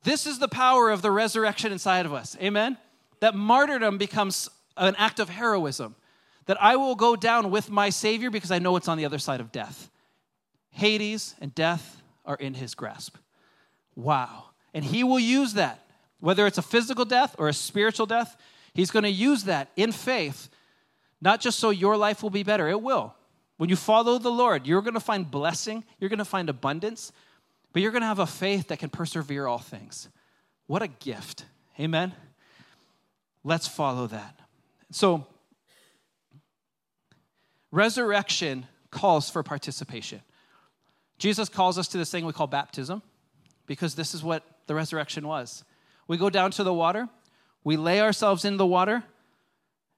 [0.04, 2.38] This is the power of the resurrection inside of us.
[2.40, 2.78] Amen?
[3.22, 4.48] That martyrdom becomes
[4.78, 5.96] an act of heroism.
[6.46, 9.18] That I will go down with my Savior because I know it's on the other
[9.18, 9.90] side of death.
[10.70, 13.18] Hades and death are in his grasp.
[13.96, 14.52] Wow.
[14.72, 15.84] And he will use that,
[16.20, 18.38] whether it's a physical death or a spiritual death,
[18.76, 20.50] he's going to use that in faith,
[21.20, 23.16] not just so your life will be better, it will.
[23.62, 27.12] When you follow the Lord, you're going to find blessing, you're going to find abundance,
[27.72, 30.10] but you're going to have a faith that can persevere all things.
[30.66, 31.46] What a gift.
[31.80, 32.16] Amen.
[33.44, 34.40] Let's follow that.
[34.90, 35.28] So,
[37.70, 40.22] resurrection calls for participation.
[41.20, 43.04] Jesus calls us to this thing we call baptism
[43.68, 45.64] because this is what the resurrection was.
[46.08, 47.10] We go down to the water,
[47.64, 49.04] we lay ourselves in the water,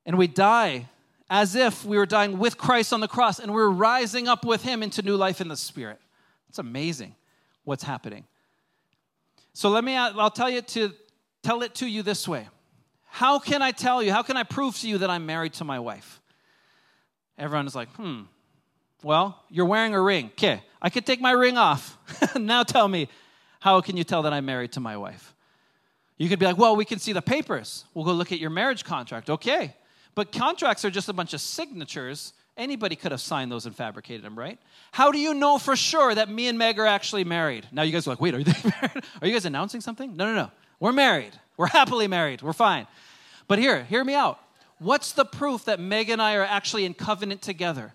[0.06, 0.90] and we die
[1.34, 4.62] as if we were dying with Christ on the cross and we're rising up with
[4.62, 6.00] him into new life in the spirit.
[6.48, 7.16] It's amazing
[7.64, 8.26] what's happening.
[9.54, 10.94] So let me I'll tell you to
[11.42, 12.48] tell it to you this way.
[13.08, 14.12] How can I tell you?
[14.12, 16.22] How can I prove to you that I'm married to my wife?
[17.40, 18.26] Everyone is like, "Hmm,
[19.02, 20.28] well, you're wearing a ring.
[20.34, 21.98] Okay, I could take my ring off.
[22.36, 23.10] now tell me,
[23.60, 25.34] how can you tell that I'm married to my wife?
[26.16, 27.86] You could be like, well, we can see the papers.
[27.96, 29.32] We'll go look at your marriage contract.
[29.32, 29.76] Okay.
[30.16, 32.34] But contracts are just a bunch of signatures.
[32.56, 34.60] Anybody could have signed those and fabricated them, right?
[34.92, 37.68] How do you know for sure that me and Meg are actually married?
[37.72, 38.52] Now you guys are like, wait, are they
[38.82, 39.04] married?
[39.22, 40.16] Are you guys announcing something?
[40.16, 40.52] No, no, no.
[40.80, 41.32] We're married.
[41.58, 42.42] We're happily married.
[42.42, 42.88] We're fine.
[43.48, 44.40] But here, hear me out.
[44.80, 47.94] What's the proof that Meg and I are actually in covenant together?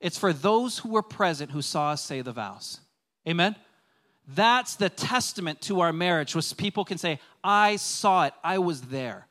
[0.00, 2.80] It's for those who were present who saw us say the vows.
[3.28, 3.56] Amen?
[4.34, 8.82] That's the testament to our marriage, was people can say, I saw it, I was
[8.82, 9.26] there.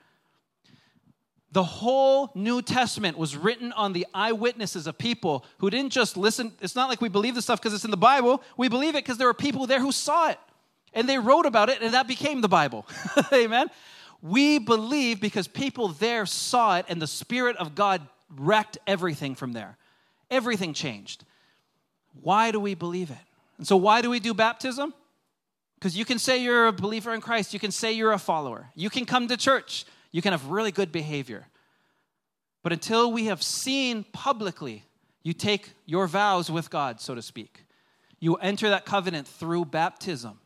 [1.51, 6.53] The whole New Testament was written on the eyewitnesses of people who didn't just listen.
[6.61, 8.43] It's not like we believe the stuff because it's in the Bible.
[8.55, 10.39] We believe it because there were people there who saw it
[10.93, 12.85] and they wrote about it and that became the Bible.
[13.33, 13.67] Amen.
[14.21, 19.53] We believe because people there saw it and the Spirit of God wrecked everything from
[19.53, 19.77] there.
[20.29, 21.23] Everything changed.
[22.21, 23.17] Why do we believe it?
[23.57, 24.93] And so, why do we do baptism?
[25.75, 28.67] Because you can say you're a believer in Christ, you can say you're a follower,
[28.75, 31.47] you can come to church, you can have really good behavior.
[32.63, 34.83] But until we have seen publicly,
[35.23, 37.65] you take your vows with God, so to speak.
[38.19, 40.39] You enter that covenant through baptism.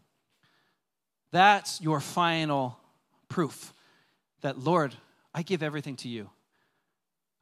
[1.31, 2.77] That's your final
[3.29, 3.73] proof
[4.41, 4.93] that, Lord,
[5.33, 6.29] I give everything to you.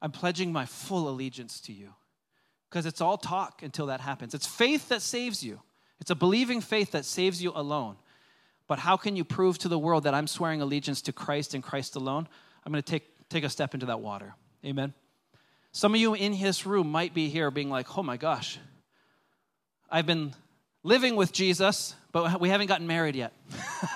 [0.01, 1.93] I'm pledging my full allegiance to you.
[2.69, 4.33] Because it's all talk until that happens.
[4.33, 5.59] It's faith that saves you,
[5.99, 7.97] it's a believing faith that saves you alone.
[8.71, 11.61] But how can you prove to the world that I'm swearing allegiance to Christ and
[11.61, 12.25] Christ alone?
[12.65, 14.33] I'm going to take, take a step into that water.
[14.63, 14.93] Amen.
[15.73, 18.59] Some of you in this room might be here being like, oh my gosh,
[19.89, 20.33] I've been
[20.83, 23.33] living with Jesus, but we haven't gotten married yet.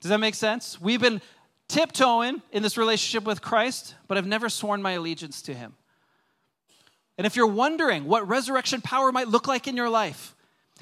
[0.00, 0.80] Does that make sense?
[0.80, 1.22] We've been
[1.68, 5.76] tiptoeing in this relationship with Christ, but I've never sworn my allegiance to him.
[7.16, 10.34] And if you're wondering what resurrection power might look like in your life,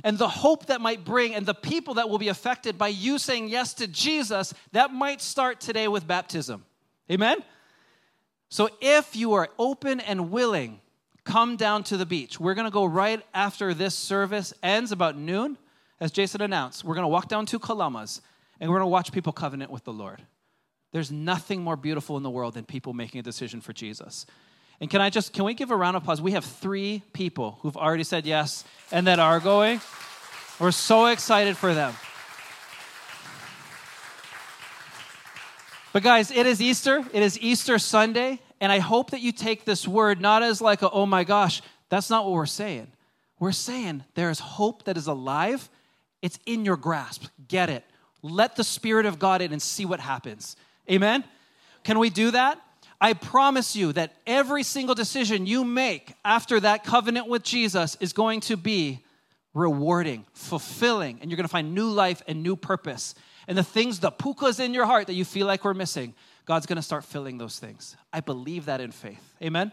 [0.05, 3.19] and the hope that might bring, and the people that will be affected by you
[3.19, 6.65] saying yes to Jesus, that might start today with baptism.
[7.11, 7.39] Amen?
[8.49, 10.81] So if you are open and willing,
[11.25, 12.41] come down to the beach.
[12.41, 15.59] We're going to go right after this service ends about noon,
[16.01, 16.85] as Jason announced.
[16.85, 18.21] We're going to walk down to Kalamas,
[18.61, 20.23] and we're going to watch people covenant with the Lord.
[20.93, 24.25] There's nothing more beautiful in the world than people making a decision for Jesus.
[24.81, 26.23] And can I just, can we give a round of applause?
[26.23, 29.81] We have three people who've already said yes and that are going.
[30.61, 31.95] We're so excited for them.
[35.93, 37.05] But guys, it is Easter.
[37.13, 38.41] It is Easter Sunday.
[38.61, 41.63] And I hope that you take this word not as like a, oh my gosh,
[41.89, 42.89] that's not what we're saying.
[43.41, 45.69] We're saying there is hope that is alive.
[46.23, 47.27] It's in your grasp.
[47.47, 47.85] Get it.
[48.23, 50.57] Let the Spirit of God in and see what happens.
[50.91, 51.25] Amen?
[51.85, 52.61] Can we do that?
[53.01, 58.13] I promise you that every single decision you make after that covenant with Jesus is
[58.13, 59.05] going to be
[59.55, 63.15] rewarding, fulfilling, and you're going to find new life and new purpose.
[63.47, 66.67] And the things, the pukas in your heart that you feel like we're missing, God's
[66.67, 67.97] going to start filling those things.
[68.13, 69.23] I believe that in faith.
[69.43, 69.73] Amen?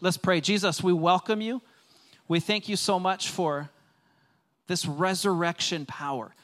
[0.00, 0.40] Let's pray.
[0.40, 1.60] Jesus, we welcome you.
[2.28, 3.70] We thank you so much for
[4.66, 6.34] this resurrection power.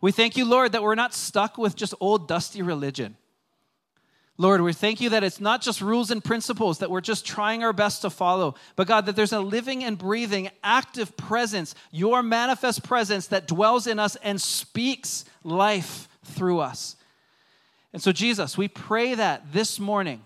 [0.00, 3.16] We thank you, Lord, that we're not stuck with just old, dusty religion.
[4.38, 7.62] Lord, we thank you that it's not just rules and principles that we're just trying
[7.62, 12.22] our best to follow, but God, that there's a living and breathing, active presence, your
[12.22, 16.96] manifest presence that dwells in us and speaks life through us.
[17.92, 20.24] And so, Jesus, we pray that this morning,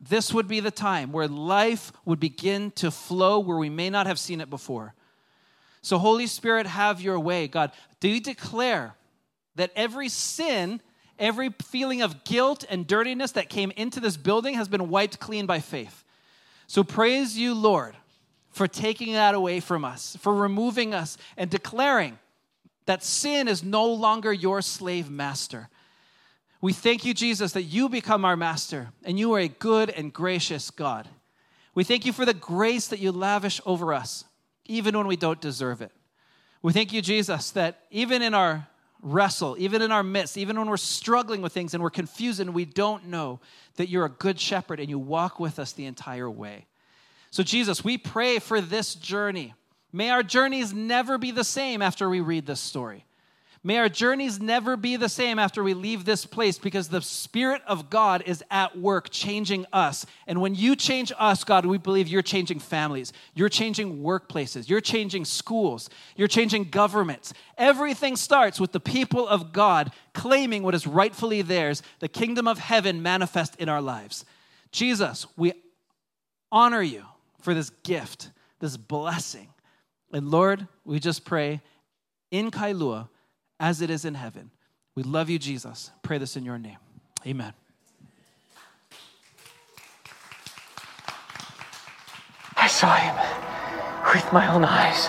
[0.00, 4.06] this would be the time where life would begin to flow where we may not
[4.06, 4.94] have seen it before.
[5.82, 7.48] So, Holy Spirit, have your way.
[7.48, 8.94] God, do you declare
[9.56, 10.80] that every sin
[11.18, 15.46] Every feeling of guilt and dirtiness that came into this building has been wiped clean
[15.46, 16.04] by faith.
[16.66, 17.94] So praise you, Lord,
[18.50, 22.18] for taking that away from us, for removing us, and declaring
[22.86, 25.68] that sin is no longer your slave master.
[26.60, 30.12] We thank you, Jesus, that you become our master and you are a good and
[30.12, 31.08] gracious God.
[31.74, 34.24] We thank you for the grace that you lavish over us,
[34.66, 35.90] even when we don't deserve it.
[36.62, 38.68] We thank you, Jesus, that even in our
[39.02, 42.54] wrestle, even in our midst, even when we're struggling with things and we're confused and
[42.54, 43.40] we don't know
[43.76, 46.66] that you're a good shepherd and you walk with us the entire way.
[47.30, 49.54] So, Jesus, we pray for this journey.
[49.92, 53.04] May our journeys never be the same after we read this story.
[53.64, 57.62] May our journeys never be the same after we leave this place because the Spirit
[57.68, 60.04] of God is at work changing us.
[60.26, 64.80] And when you change us, God, we believe you're changing families, you're changing workplaces, you're
[64.80, 67.32] changing schools, you're changing governments.
[67.56, 72.58] Everything starts with the people of God claiming what is rightfully theirs, the kingdom of
[72.58, 74.24] heaven manifest in our lives.
[74.72, 75.52] Jesus, we
[76.50, 77.04] honor you
[77.40, 79.50] for this gift, this blessing.
[80.12, 81.60] And Lord, we just pray
[82.32, 83.08] in Kailua
[83.62, 84.50] as it is in heaven.
[84.96, 85.92] We love you, Jesus.
[86.02, 86.76] Pray this in your name.
[87.24, 87.54] Amen.
[92.56, 93.14] I saw him
[94.12, 95.08] with my own eyes.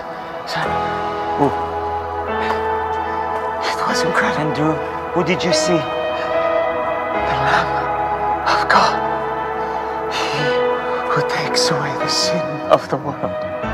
[3.66, 4.74] It was incredible.
[5.14, 5.74] Who did you see?
[5.74, 8.95] The Lamb of God.
[10.14, 10.45] He
[11.12, 13.72] who takes away the sin of the world.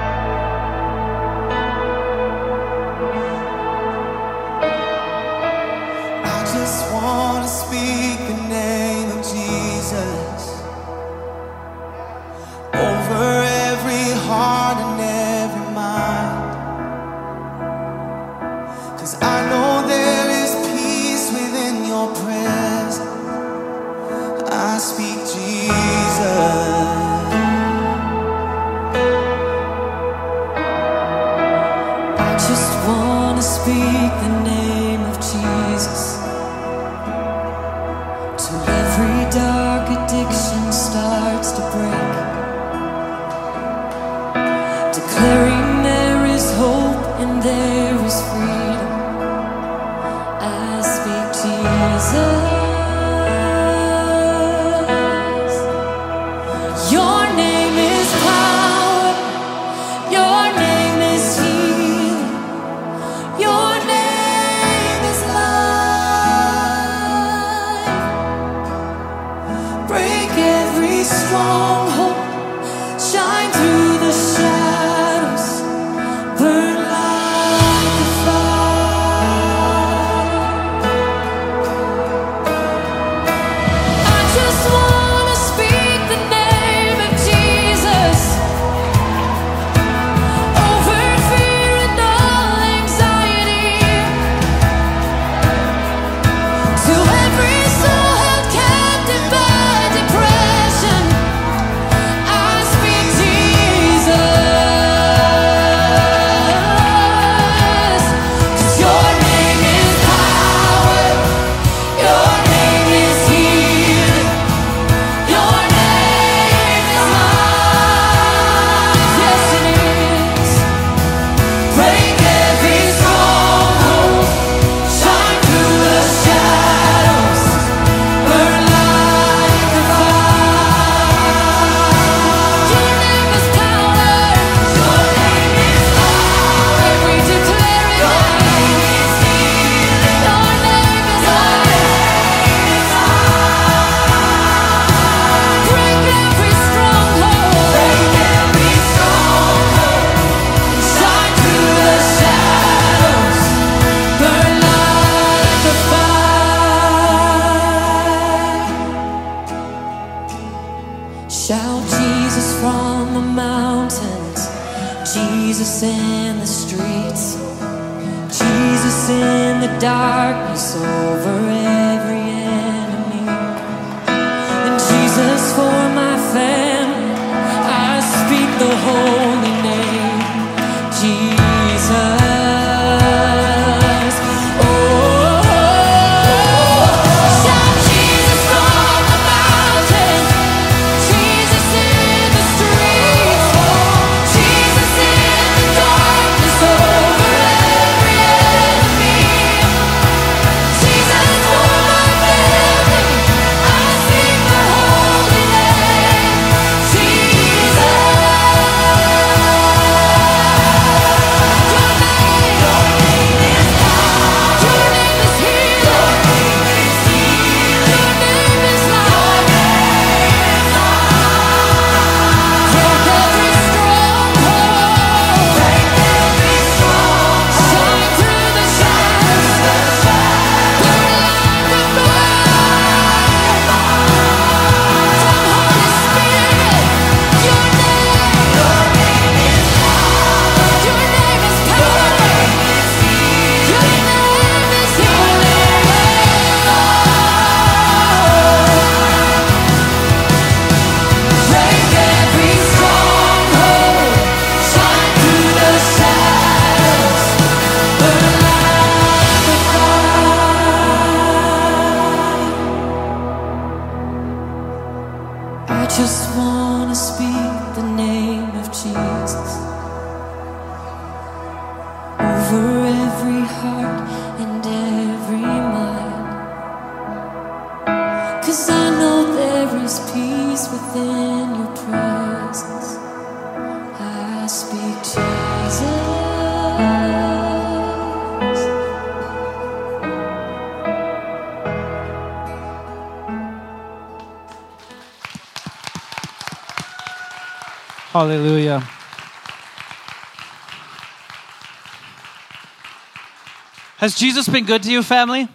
[304.00, 305.50] Has Jesus been good to you, family?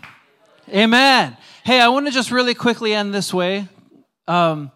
[0.69, 1.35] Amen.
[1.65, 3.69] Hey, I want to just really quickly end this way.
[4.29, 4.71] Um,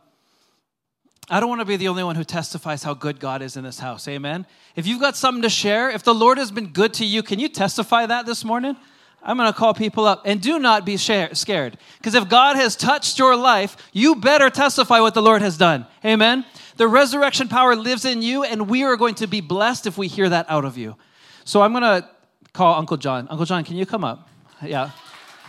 [1.29, 3.65] I don't want to be the only one who testifies how good God is in
[3.65, 4.09] this house.
[4.09, 4.47] Amen.
[4.75, 7.39] If you've got something to share, if the Lord has been good to you, can
[7.39, 8.75] you testify that this morning?
[9.23, 10.23] I'm going to call people up.
[10.25, 11.77] And do not be scared.
[11.99, 15.87] Because if God has touched your life, you better testify what the Lord has done.
[16.03, 16.47] Amen.
[16.79, 20.09] The resurrection power lives in you, and we are going to be blessed if we
[20.09, 20.97] hear that out of you.
[21.45, 22.09] So I'm going to
[22.53, 23.27] call Uncle John.
[23.31, 24.29] Uncle John, can you come up?
[24.63, 24.91] Yeah.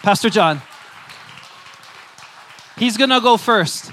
[0.01, 0.61] Pastor John.
[2.77, 3.91] He's going to go first.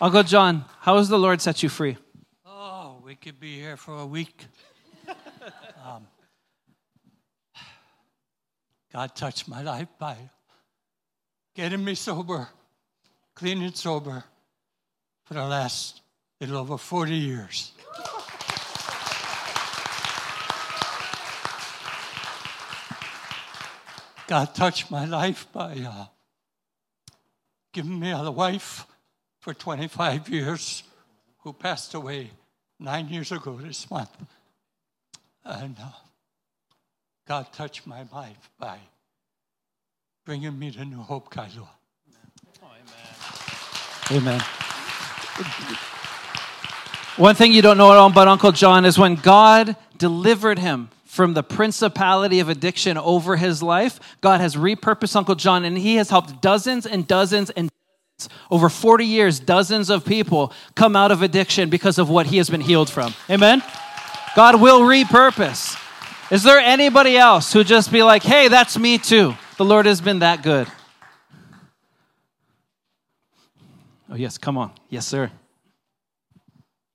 [0.00, 1.96] Uncle John, how has the Lord set you free?
[2.44, 4.46] Oh, we could be here for a week.
[5.86, 6.06] um,
[8.92, 10.16] God touched my life by
[11.54, 12.48] getting me sober,
[13.34, 14.24] clean and sober
[15.24, 16.00] for the last
[16.40, 17.72] little over 40 years.
[24.30, 26.04] God touched my life by uh,
[27.72, 28.86] giving me a wife
[29.40, 30.84] for 25 years
[31.38, 32.30] who passed away
[32.78, 34.16] nine years ago this month.
[35.44, 35.88] And uh,
[37.26, 38.78] God touched my life by
[40.24, 41.66] bringing me to New Hope, Kailua.
[42.62, 42.68] Oh,
[44.12, 44.22] amen.
[44.22, 44.40] Amen.
[47.16, 51.42] One thing you don't know about Uncle John is when God delivered him from the
[51.42, 56.40] principality of addiction over his life, God has repurposed Uncle John and he has helped
[56.40, 57.68] dozens and dozens and
[58.48, 62.48] over 40 years, dozens of people come out of addiction because of what he has
[62.48, 63.12] been healed from.
[63.28, 63.60] Amen?
[64.36, 65.76] God will repurpose.
[66.30, 69.34] Is there anybody else who just be like, hey, that's me too?
[69.56, 70.68] The Lord has been that good.
[74.08, 74.70] Oh, yes, come on.
[74.88, 75.28] Yes, sir.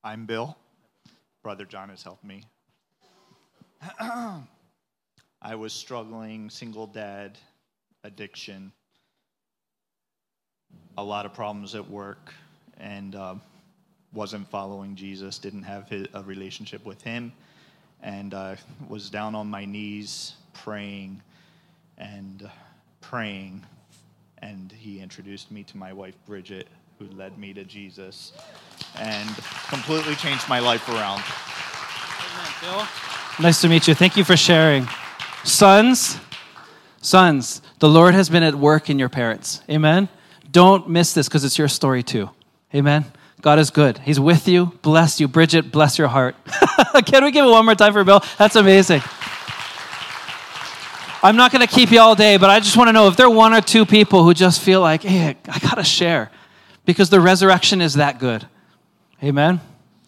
[0.05, 0.55] I'm Bill.
[1.43, 2.43] Brother John has helped me.
[5.41, 7.38] I was struggling, single dad,
[8.03, 8.71] addiction,
[10.97, 12.33] a lot of problems at work,
[12.79, 13.36] and uh,
[14.13, 17.31] wasn't following Jesus, didn't have his, a relationship with him,
[18.01, 18.55] and uh,
[18.88, 21.21] was down on my knees praying
[21.97, 22.49] and uh,
[23.01, 23.63] praying.
[24.39, 26.67] And he introduced me to my wife, Bridget,
[26.99, 28.33] who led me to Jesus
[28.97, 29.29] and
[29.69, 31.23] completely changed my life around.
[32.61, 33.93] Amen, Nice to meet you.
[33.93, 34.88] Thank you for sharing.
[35.43, 36.17] Sons,
[37.01, 39.61] sons, the Lord has been at work in your parents.
[39.69, 40.07] Amen.
[40.51, 42.29] Don't miss this because it's your story too.
[42.73, 43.03] Amen.
[43.41, 43.97] God is good.
[43.97, 44.67] He's with you.
[44.81, 45.27] Bless you.
[45.27, 46.38] Bridget, bless your heart.
[47.05, 48.23] Can we give it one more time for Bill?
[48.38, 49.01] That's amazing.
[51.21, 53.17] I'm not going to keep you all day, but I just want to know if
[53.17, 56.31] there are one or two people who just feel like, hey, I got to share
[56.86, 58.47] because the resurrection is that good.
[59.21, 59.59] Amen.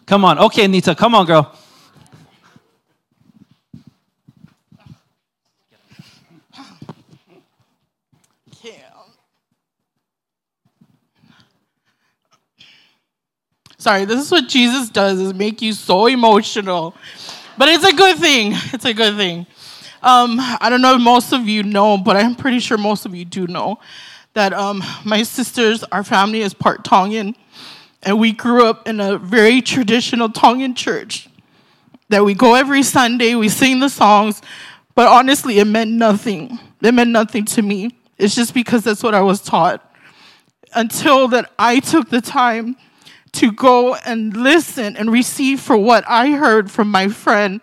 [0.06, 0.38] Come on.
[0.38, 1.54] Okay, Nita, come on, girl.
[13.80, 16.96] Sorry, this is what Jesus does is make you so emotional.
[17.56, 18.52] But it's a good thing.
[18.72, 19.46] It's a good thing.
[20.02, 23.14] Um, I don't know if most of you know, but I'm pretty sure most of
[23.14, 23.78] you do know
[24.34, 27.36] that um, my sisters, our family is part Tongan,
[28.02, 31.28] and we grew up in a very traditional Tongan church.
[32.08, 34.42] That we go every Sunday, we sing the songs,
[34.96, 36.58] but honestly, it meant nothing.
[36.82, 37.96] It meant nothing to me.
[38.16, 39.84] It's just because that's what I was taught.
[40.74, 42.76] Until that I took the time
[43.32, 47.60] to go and listen and receive for what I heard from my friend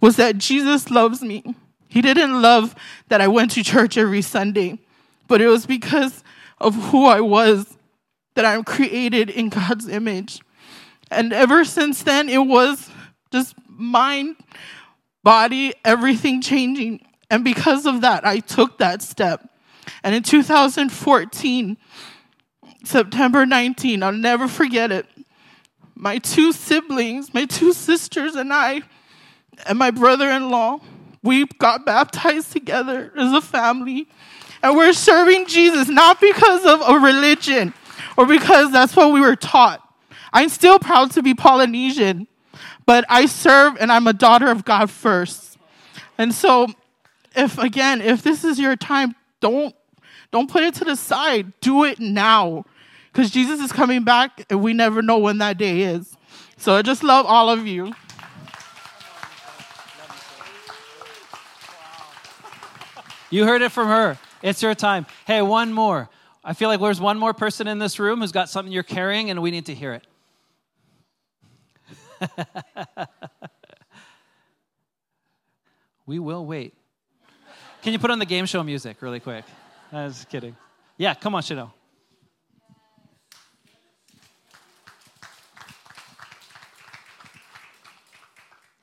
[0.00, 1.54] was that Jesus loves me.
[1.88, 2.74] He didn't love
[3.08, 4.78] that I went to church every Sunday,
[5.28, 6.22] but it was because
[6.58, 7.76] of who I was
[8.34, 10.40] that I'm created in God's image.
[11.10, 12.88] And ever since then, it was
[13.32, 14.36] just mind,
[15.22, 17.04] body, everything changing.
[17.30, 19.48] And because of that, I took that step.
[20.02, 21.76] And in 2014,
[22.84, 25.06] September 19, I'll never forget it.
[25.94, 28.82] My two siblings, my two sisters, and I,
[29.66, 30.80] and my brother in law,
[31.22, 34.08] we got baptized together as a family.
[34.62, 37.74] And we're serving Jesus not because of a religion
[38.16, 39.86] or because that's what we were taught.
[40.32, 42.26] I'm still proud to be Polynesian,
[42.86, 45.58] but I serve and I'm a daughter of God first.
[46.18, 46.68] And so,
[47.34, 49.74] if again, if this is your time, don't
[50.30, 51.52] don't put it to the side.
[51.60, 52.64] Do it now.
[53.12, 56.16] Because Jesus is coming back and we never know when that day is.
[56.56, 57.92] So I just love all of you.
[63.30, 64.18] You heard it from her.
[64.42, 65.06] It's your time.
[65.26, 66.08] Hey, one more.
[66.44, 69.30] I feel like there's one more person in this room who's got something you're carrying
[69.30, 70.06] and we need to hear it.
[76.06, 76.74] we will wait.
[77.82, 79.44] Can you put on the game show music really quick?
[79.92, 80.56] I was kidding.
[80.96, 81.72] Yeah, come on, Chanel.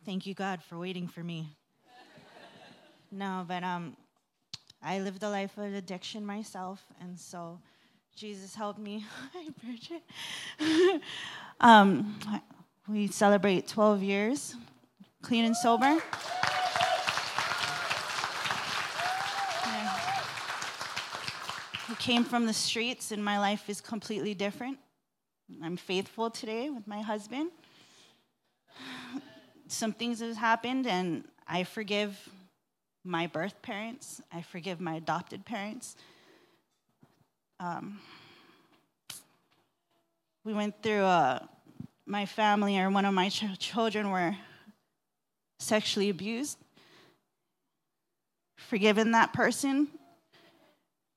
[0.08, 1.50] Thank you, God, for waiting for me.
[3.12, 3.98] no, but um,
[4.82, 7.60] I lived a life of addiction myself, and so
[8.16, 9.04] Jesus helped me.
[9.34, 11.02] Hi, Bridget.
[11.60, 12.18] um,
[12.88, 14.56] we celebrate 12 years,
[15.22, 15.98] clean and sober.
[21.90, 24.78] I came from the streets, and my life is completely different.
[25.62, 27.52] I'm faithful today with my husband.
[29.70, 32.30] Some things have happened, and I forgive
[33.04, 34.22] my birth parents.
[34.32, 35.96] I forgive my adopted parents.
[37.60, 38.00] Um,
[40.46, 41.40] we went through uh,
[42.06, 44.38] my family, or one of my ch- children were
[45.60, 46.58] sexually abused.
[48.56, 49.90] Forgiven that person,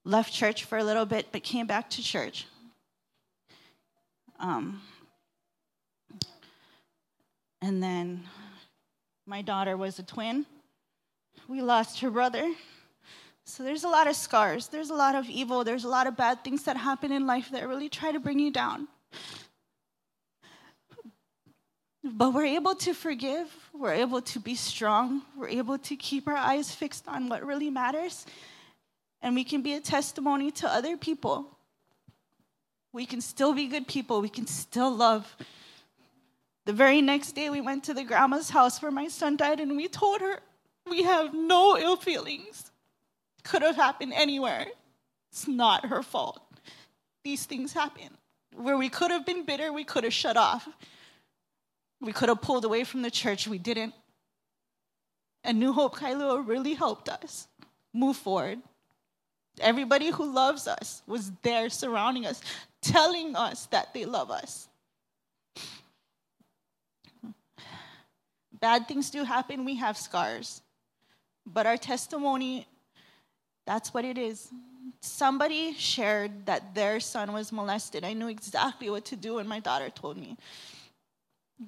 [0.04, 2.46] left church for a little bit, but came back to church.
[4.40, 4.80] Um,
[7.62, 8.24] and then
[9.30, 10.44] my daughter was a twin.
[11.46, 12.52] We lost her brother.
[13.44, 14.66] So there's a lot of scars.
[14.66, 15.62] There's a lot of evil.
[15.62, 18.40] There's a lot of bad things that happen in life that really try to bring
[18.40, 18.88] you down.
[22.02, 23.46] But we're able to forgive.
[23.72, 25.22] We're able to be strong.
[25.36, 28.26] We're able to keep our eyes fixed on what really matters
[29.22, 31.56] and we can be a testimony to other people.
[32.92, 35.36] We can still be good people, we can still love.
[36.66, 39.76] The very next day, we went to the grandma's house where my son died, and
[39.76, 40.40] we told her
[40.88, 42.70] we have no ill feelings.
[43.42, 44.66] Could have happened anywhere.
[45.30, 46.40] It's not her fault.
[47.24, 48.10] These things happen.
[48.54, 50.68] Where we could have been bitter, we could have shut off.
[52.00, 53.94] We could have pulled away from the church, we didn't.
[55.44, 57.46] And New Hope Kailua really helped us
[57.92, 58.58] move forward.
[59.60, 62.40] Everybody who loves us was there surrounding us,
[62.80, 64.68] telling us that they love us.
[68.60, 70.62] Bad things do happen, we have scars.
[71.46, 72.66] But our testimony,
[73.66, 74.50] that's what it is.
[75.00, 78.04] Somebody shared that their son was molested.
[78.04, 80.36] I knew exactly what to do when my daughter told me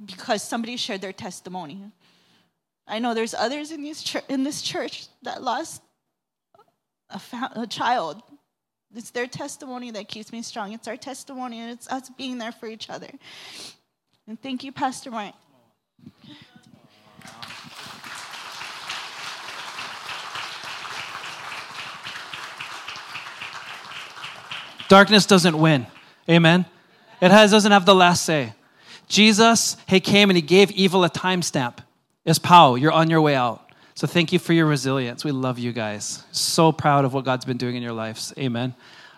[0.06, 1.82] because somebody shared their testimony.
[2.86, 5.82] I know there's others in this, in this church that lost
[7.10, 8.22] a, fa- a child.
[8.94, 10.72] It's their testimony that keeps me strong.
[10.72, 13.10] It's our testimony, and it's us being there for each other.
[14.26, 15.34] And thank you, Pastor Mark.
[24.88, 25.86] Darkness doesn't win.
[26.28, 26.66] Amen.
[27.22, 28.52] It has, doesn't have the last say.
[29.08, 31.78] Jesus, he came and he gave evil a timestamp.
[32.26, 33.70] It's pow, you're on your way out.
[33.94, 35.24] So thank you for your resilience.
[35.24, 36.24] We love you guys.
[36.32, 38.34] So proud of what God's been doing in your lives.
[38.36, 38.74] Amen.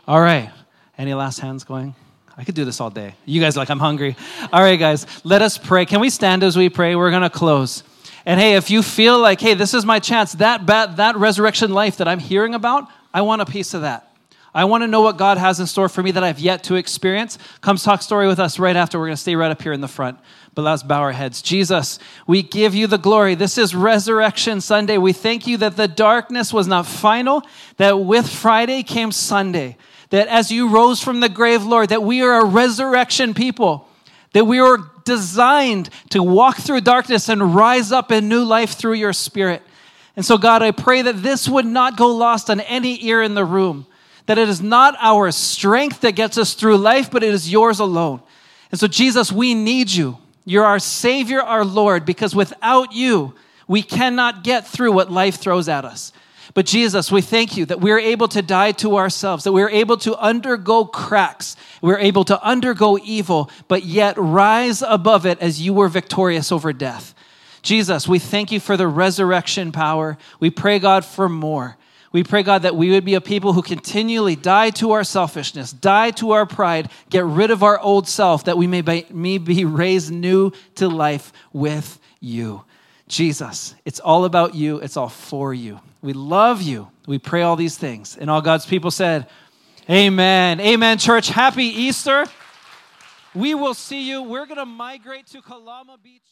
[0.07, 0.51] All right.
[0.97, 1.95] Any last hands going?
[2.37, 3.15] I could do this all day.
[3.25, 4.17] You guys like, I'm hungry.
[4.53, 5.87] All right, guys, let us pray.
[5.87, 6.95] Can we stand as we pray?
[6.95, 7.83] We're going to close.
[8.27, 11.99] And hey, if you feel like, hey, this is my chance, that, that resurrection life
[11.99, 14.11] that I'm hearing about, I want a piece of that.
[14.57, 16.77] I want to know what God has in store for me that I've yet to
[16.77, 17.39] experience.
[17.61, 18.99] Come talk story with us right after.
[19.01, 20.19] We're going to stay right up here in the front.
[20.55, 21.43] But let's bow our heads.
[21.43, 21.99] Jesus,
[22.29, 23.35] we give you the glory.
[23.35, 24.97] This is Resurrection Sunday.
[24.97, 27.43] We thank you that the darkness was not final,
[27.79, 29.77] that with Friday came Sunday.
[30.11, 33.89] That as you rose from the grave, Lord, that we are a resurrection people,
[34.35, 38.95] that we are designed to walk through darkness and rise up in new life through
[38.95, 39.63] your spirit.
[40.17, 43.35] And so, God, I pray that this would not go lost on any ear in
[43.35, 43.87] the room
[44.27, 47.79] that it is not our strength that gets us through life, but it is yours
[47.79, 48.21] alone.
[48.71, 50.19] And so, Jesus, we need you.
[50.45, 53.35] You're our Savior, our Lord, because without you,
[53.69, 56.13] we cannot get through what life throws at us.
[56.53, 59.97] But Jesus, we thank you that we're able to die to ourselves, that we're able
[59.99, 65.75] to undergo cracks, we're able to undergo evil, but yet rise above it as you
[65.75, 67.15] were victorious over death.
[67.61, 70.17] Jesus, we thank you for the resurrection power.
[70.41, 71.77] We pray, God, for more.
[72.11, 75.75] We pray, God, that we would be a people who continually die to our selfishness,
[75.75, 79.67] die to our pride, get rid of our old self, that we may be, be
[79.67, 82.65] raised new to life with you.
[83.09, 85.81] Jesus, it's all about you, it's all for you.
[86.01, 86.89] We love you.
[87.07, 88.17] We pray all these things.
[88.17, 89.27] And all God's people said,
[89.89, 90.61] Amen.
[90.61, 91.29] Amen, church.
[91.29, 92.25] Happy Easter.
[93.35, 94.23] We will see you.
[94.23, 96.23] We're going to migrate to Kalama Beach.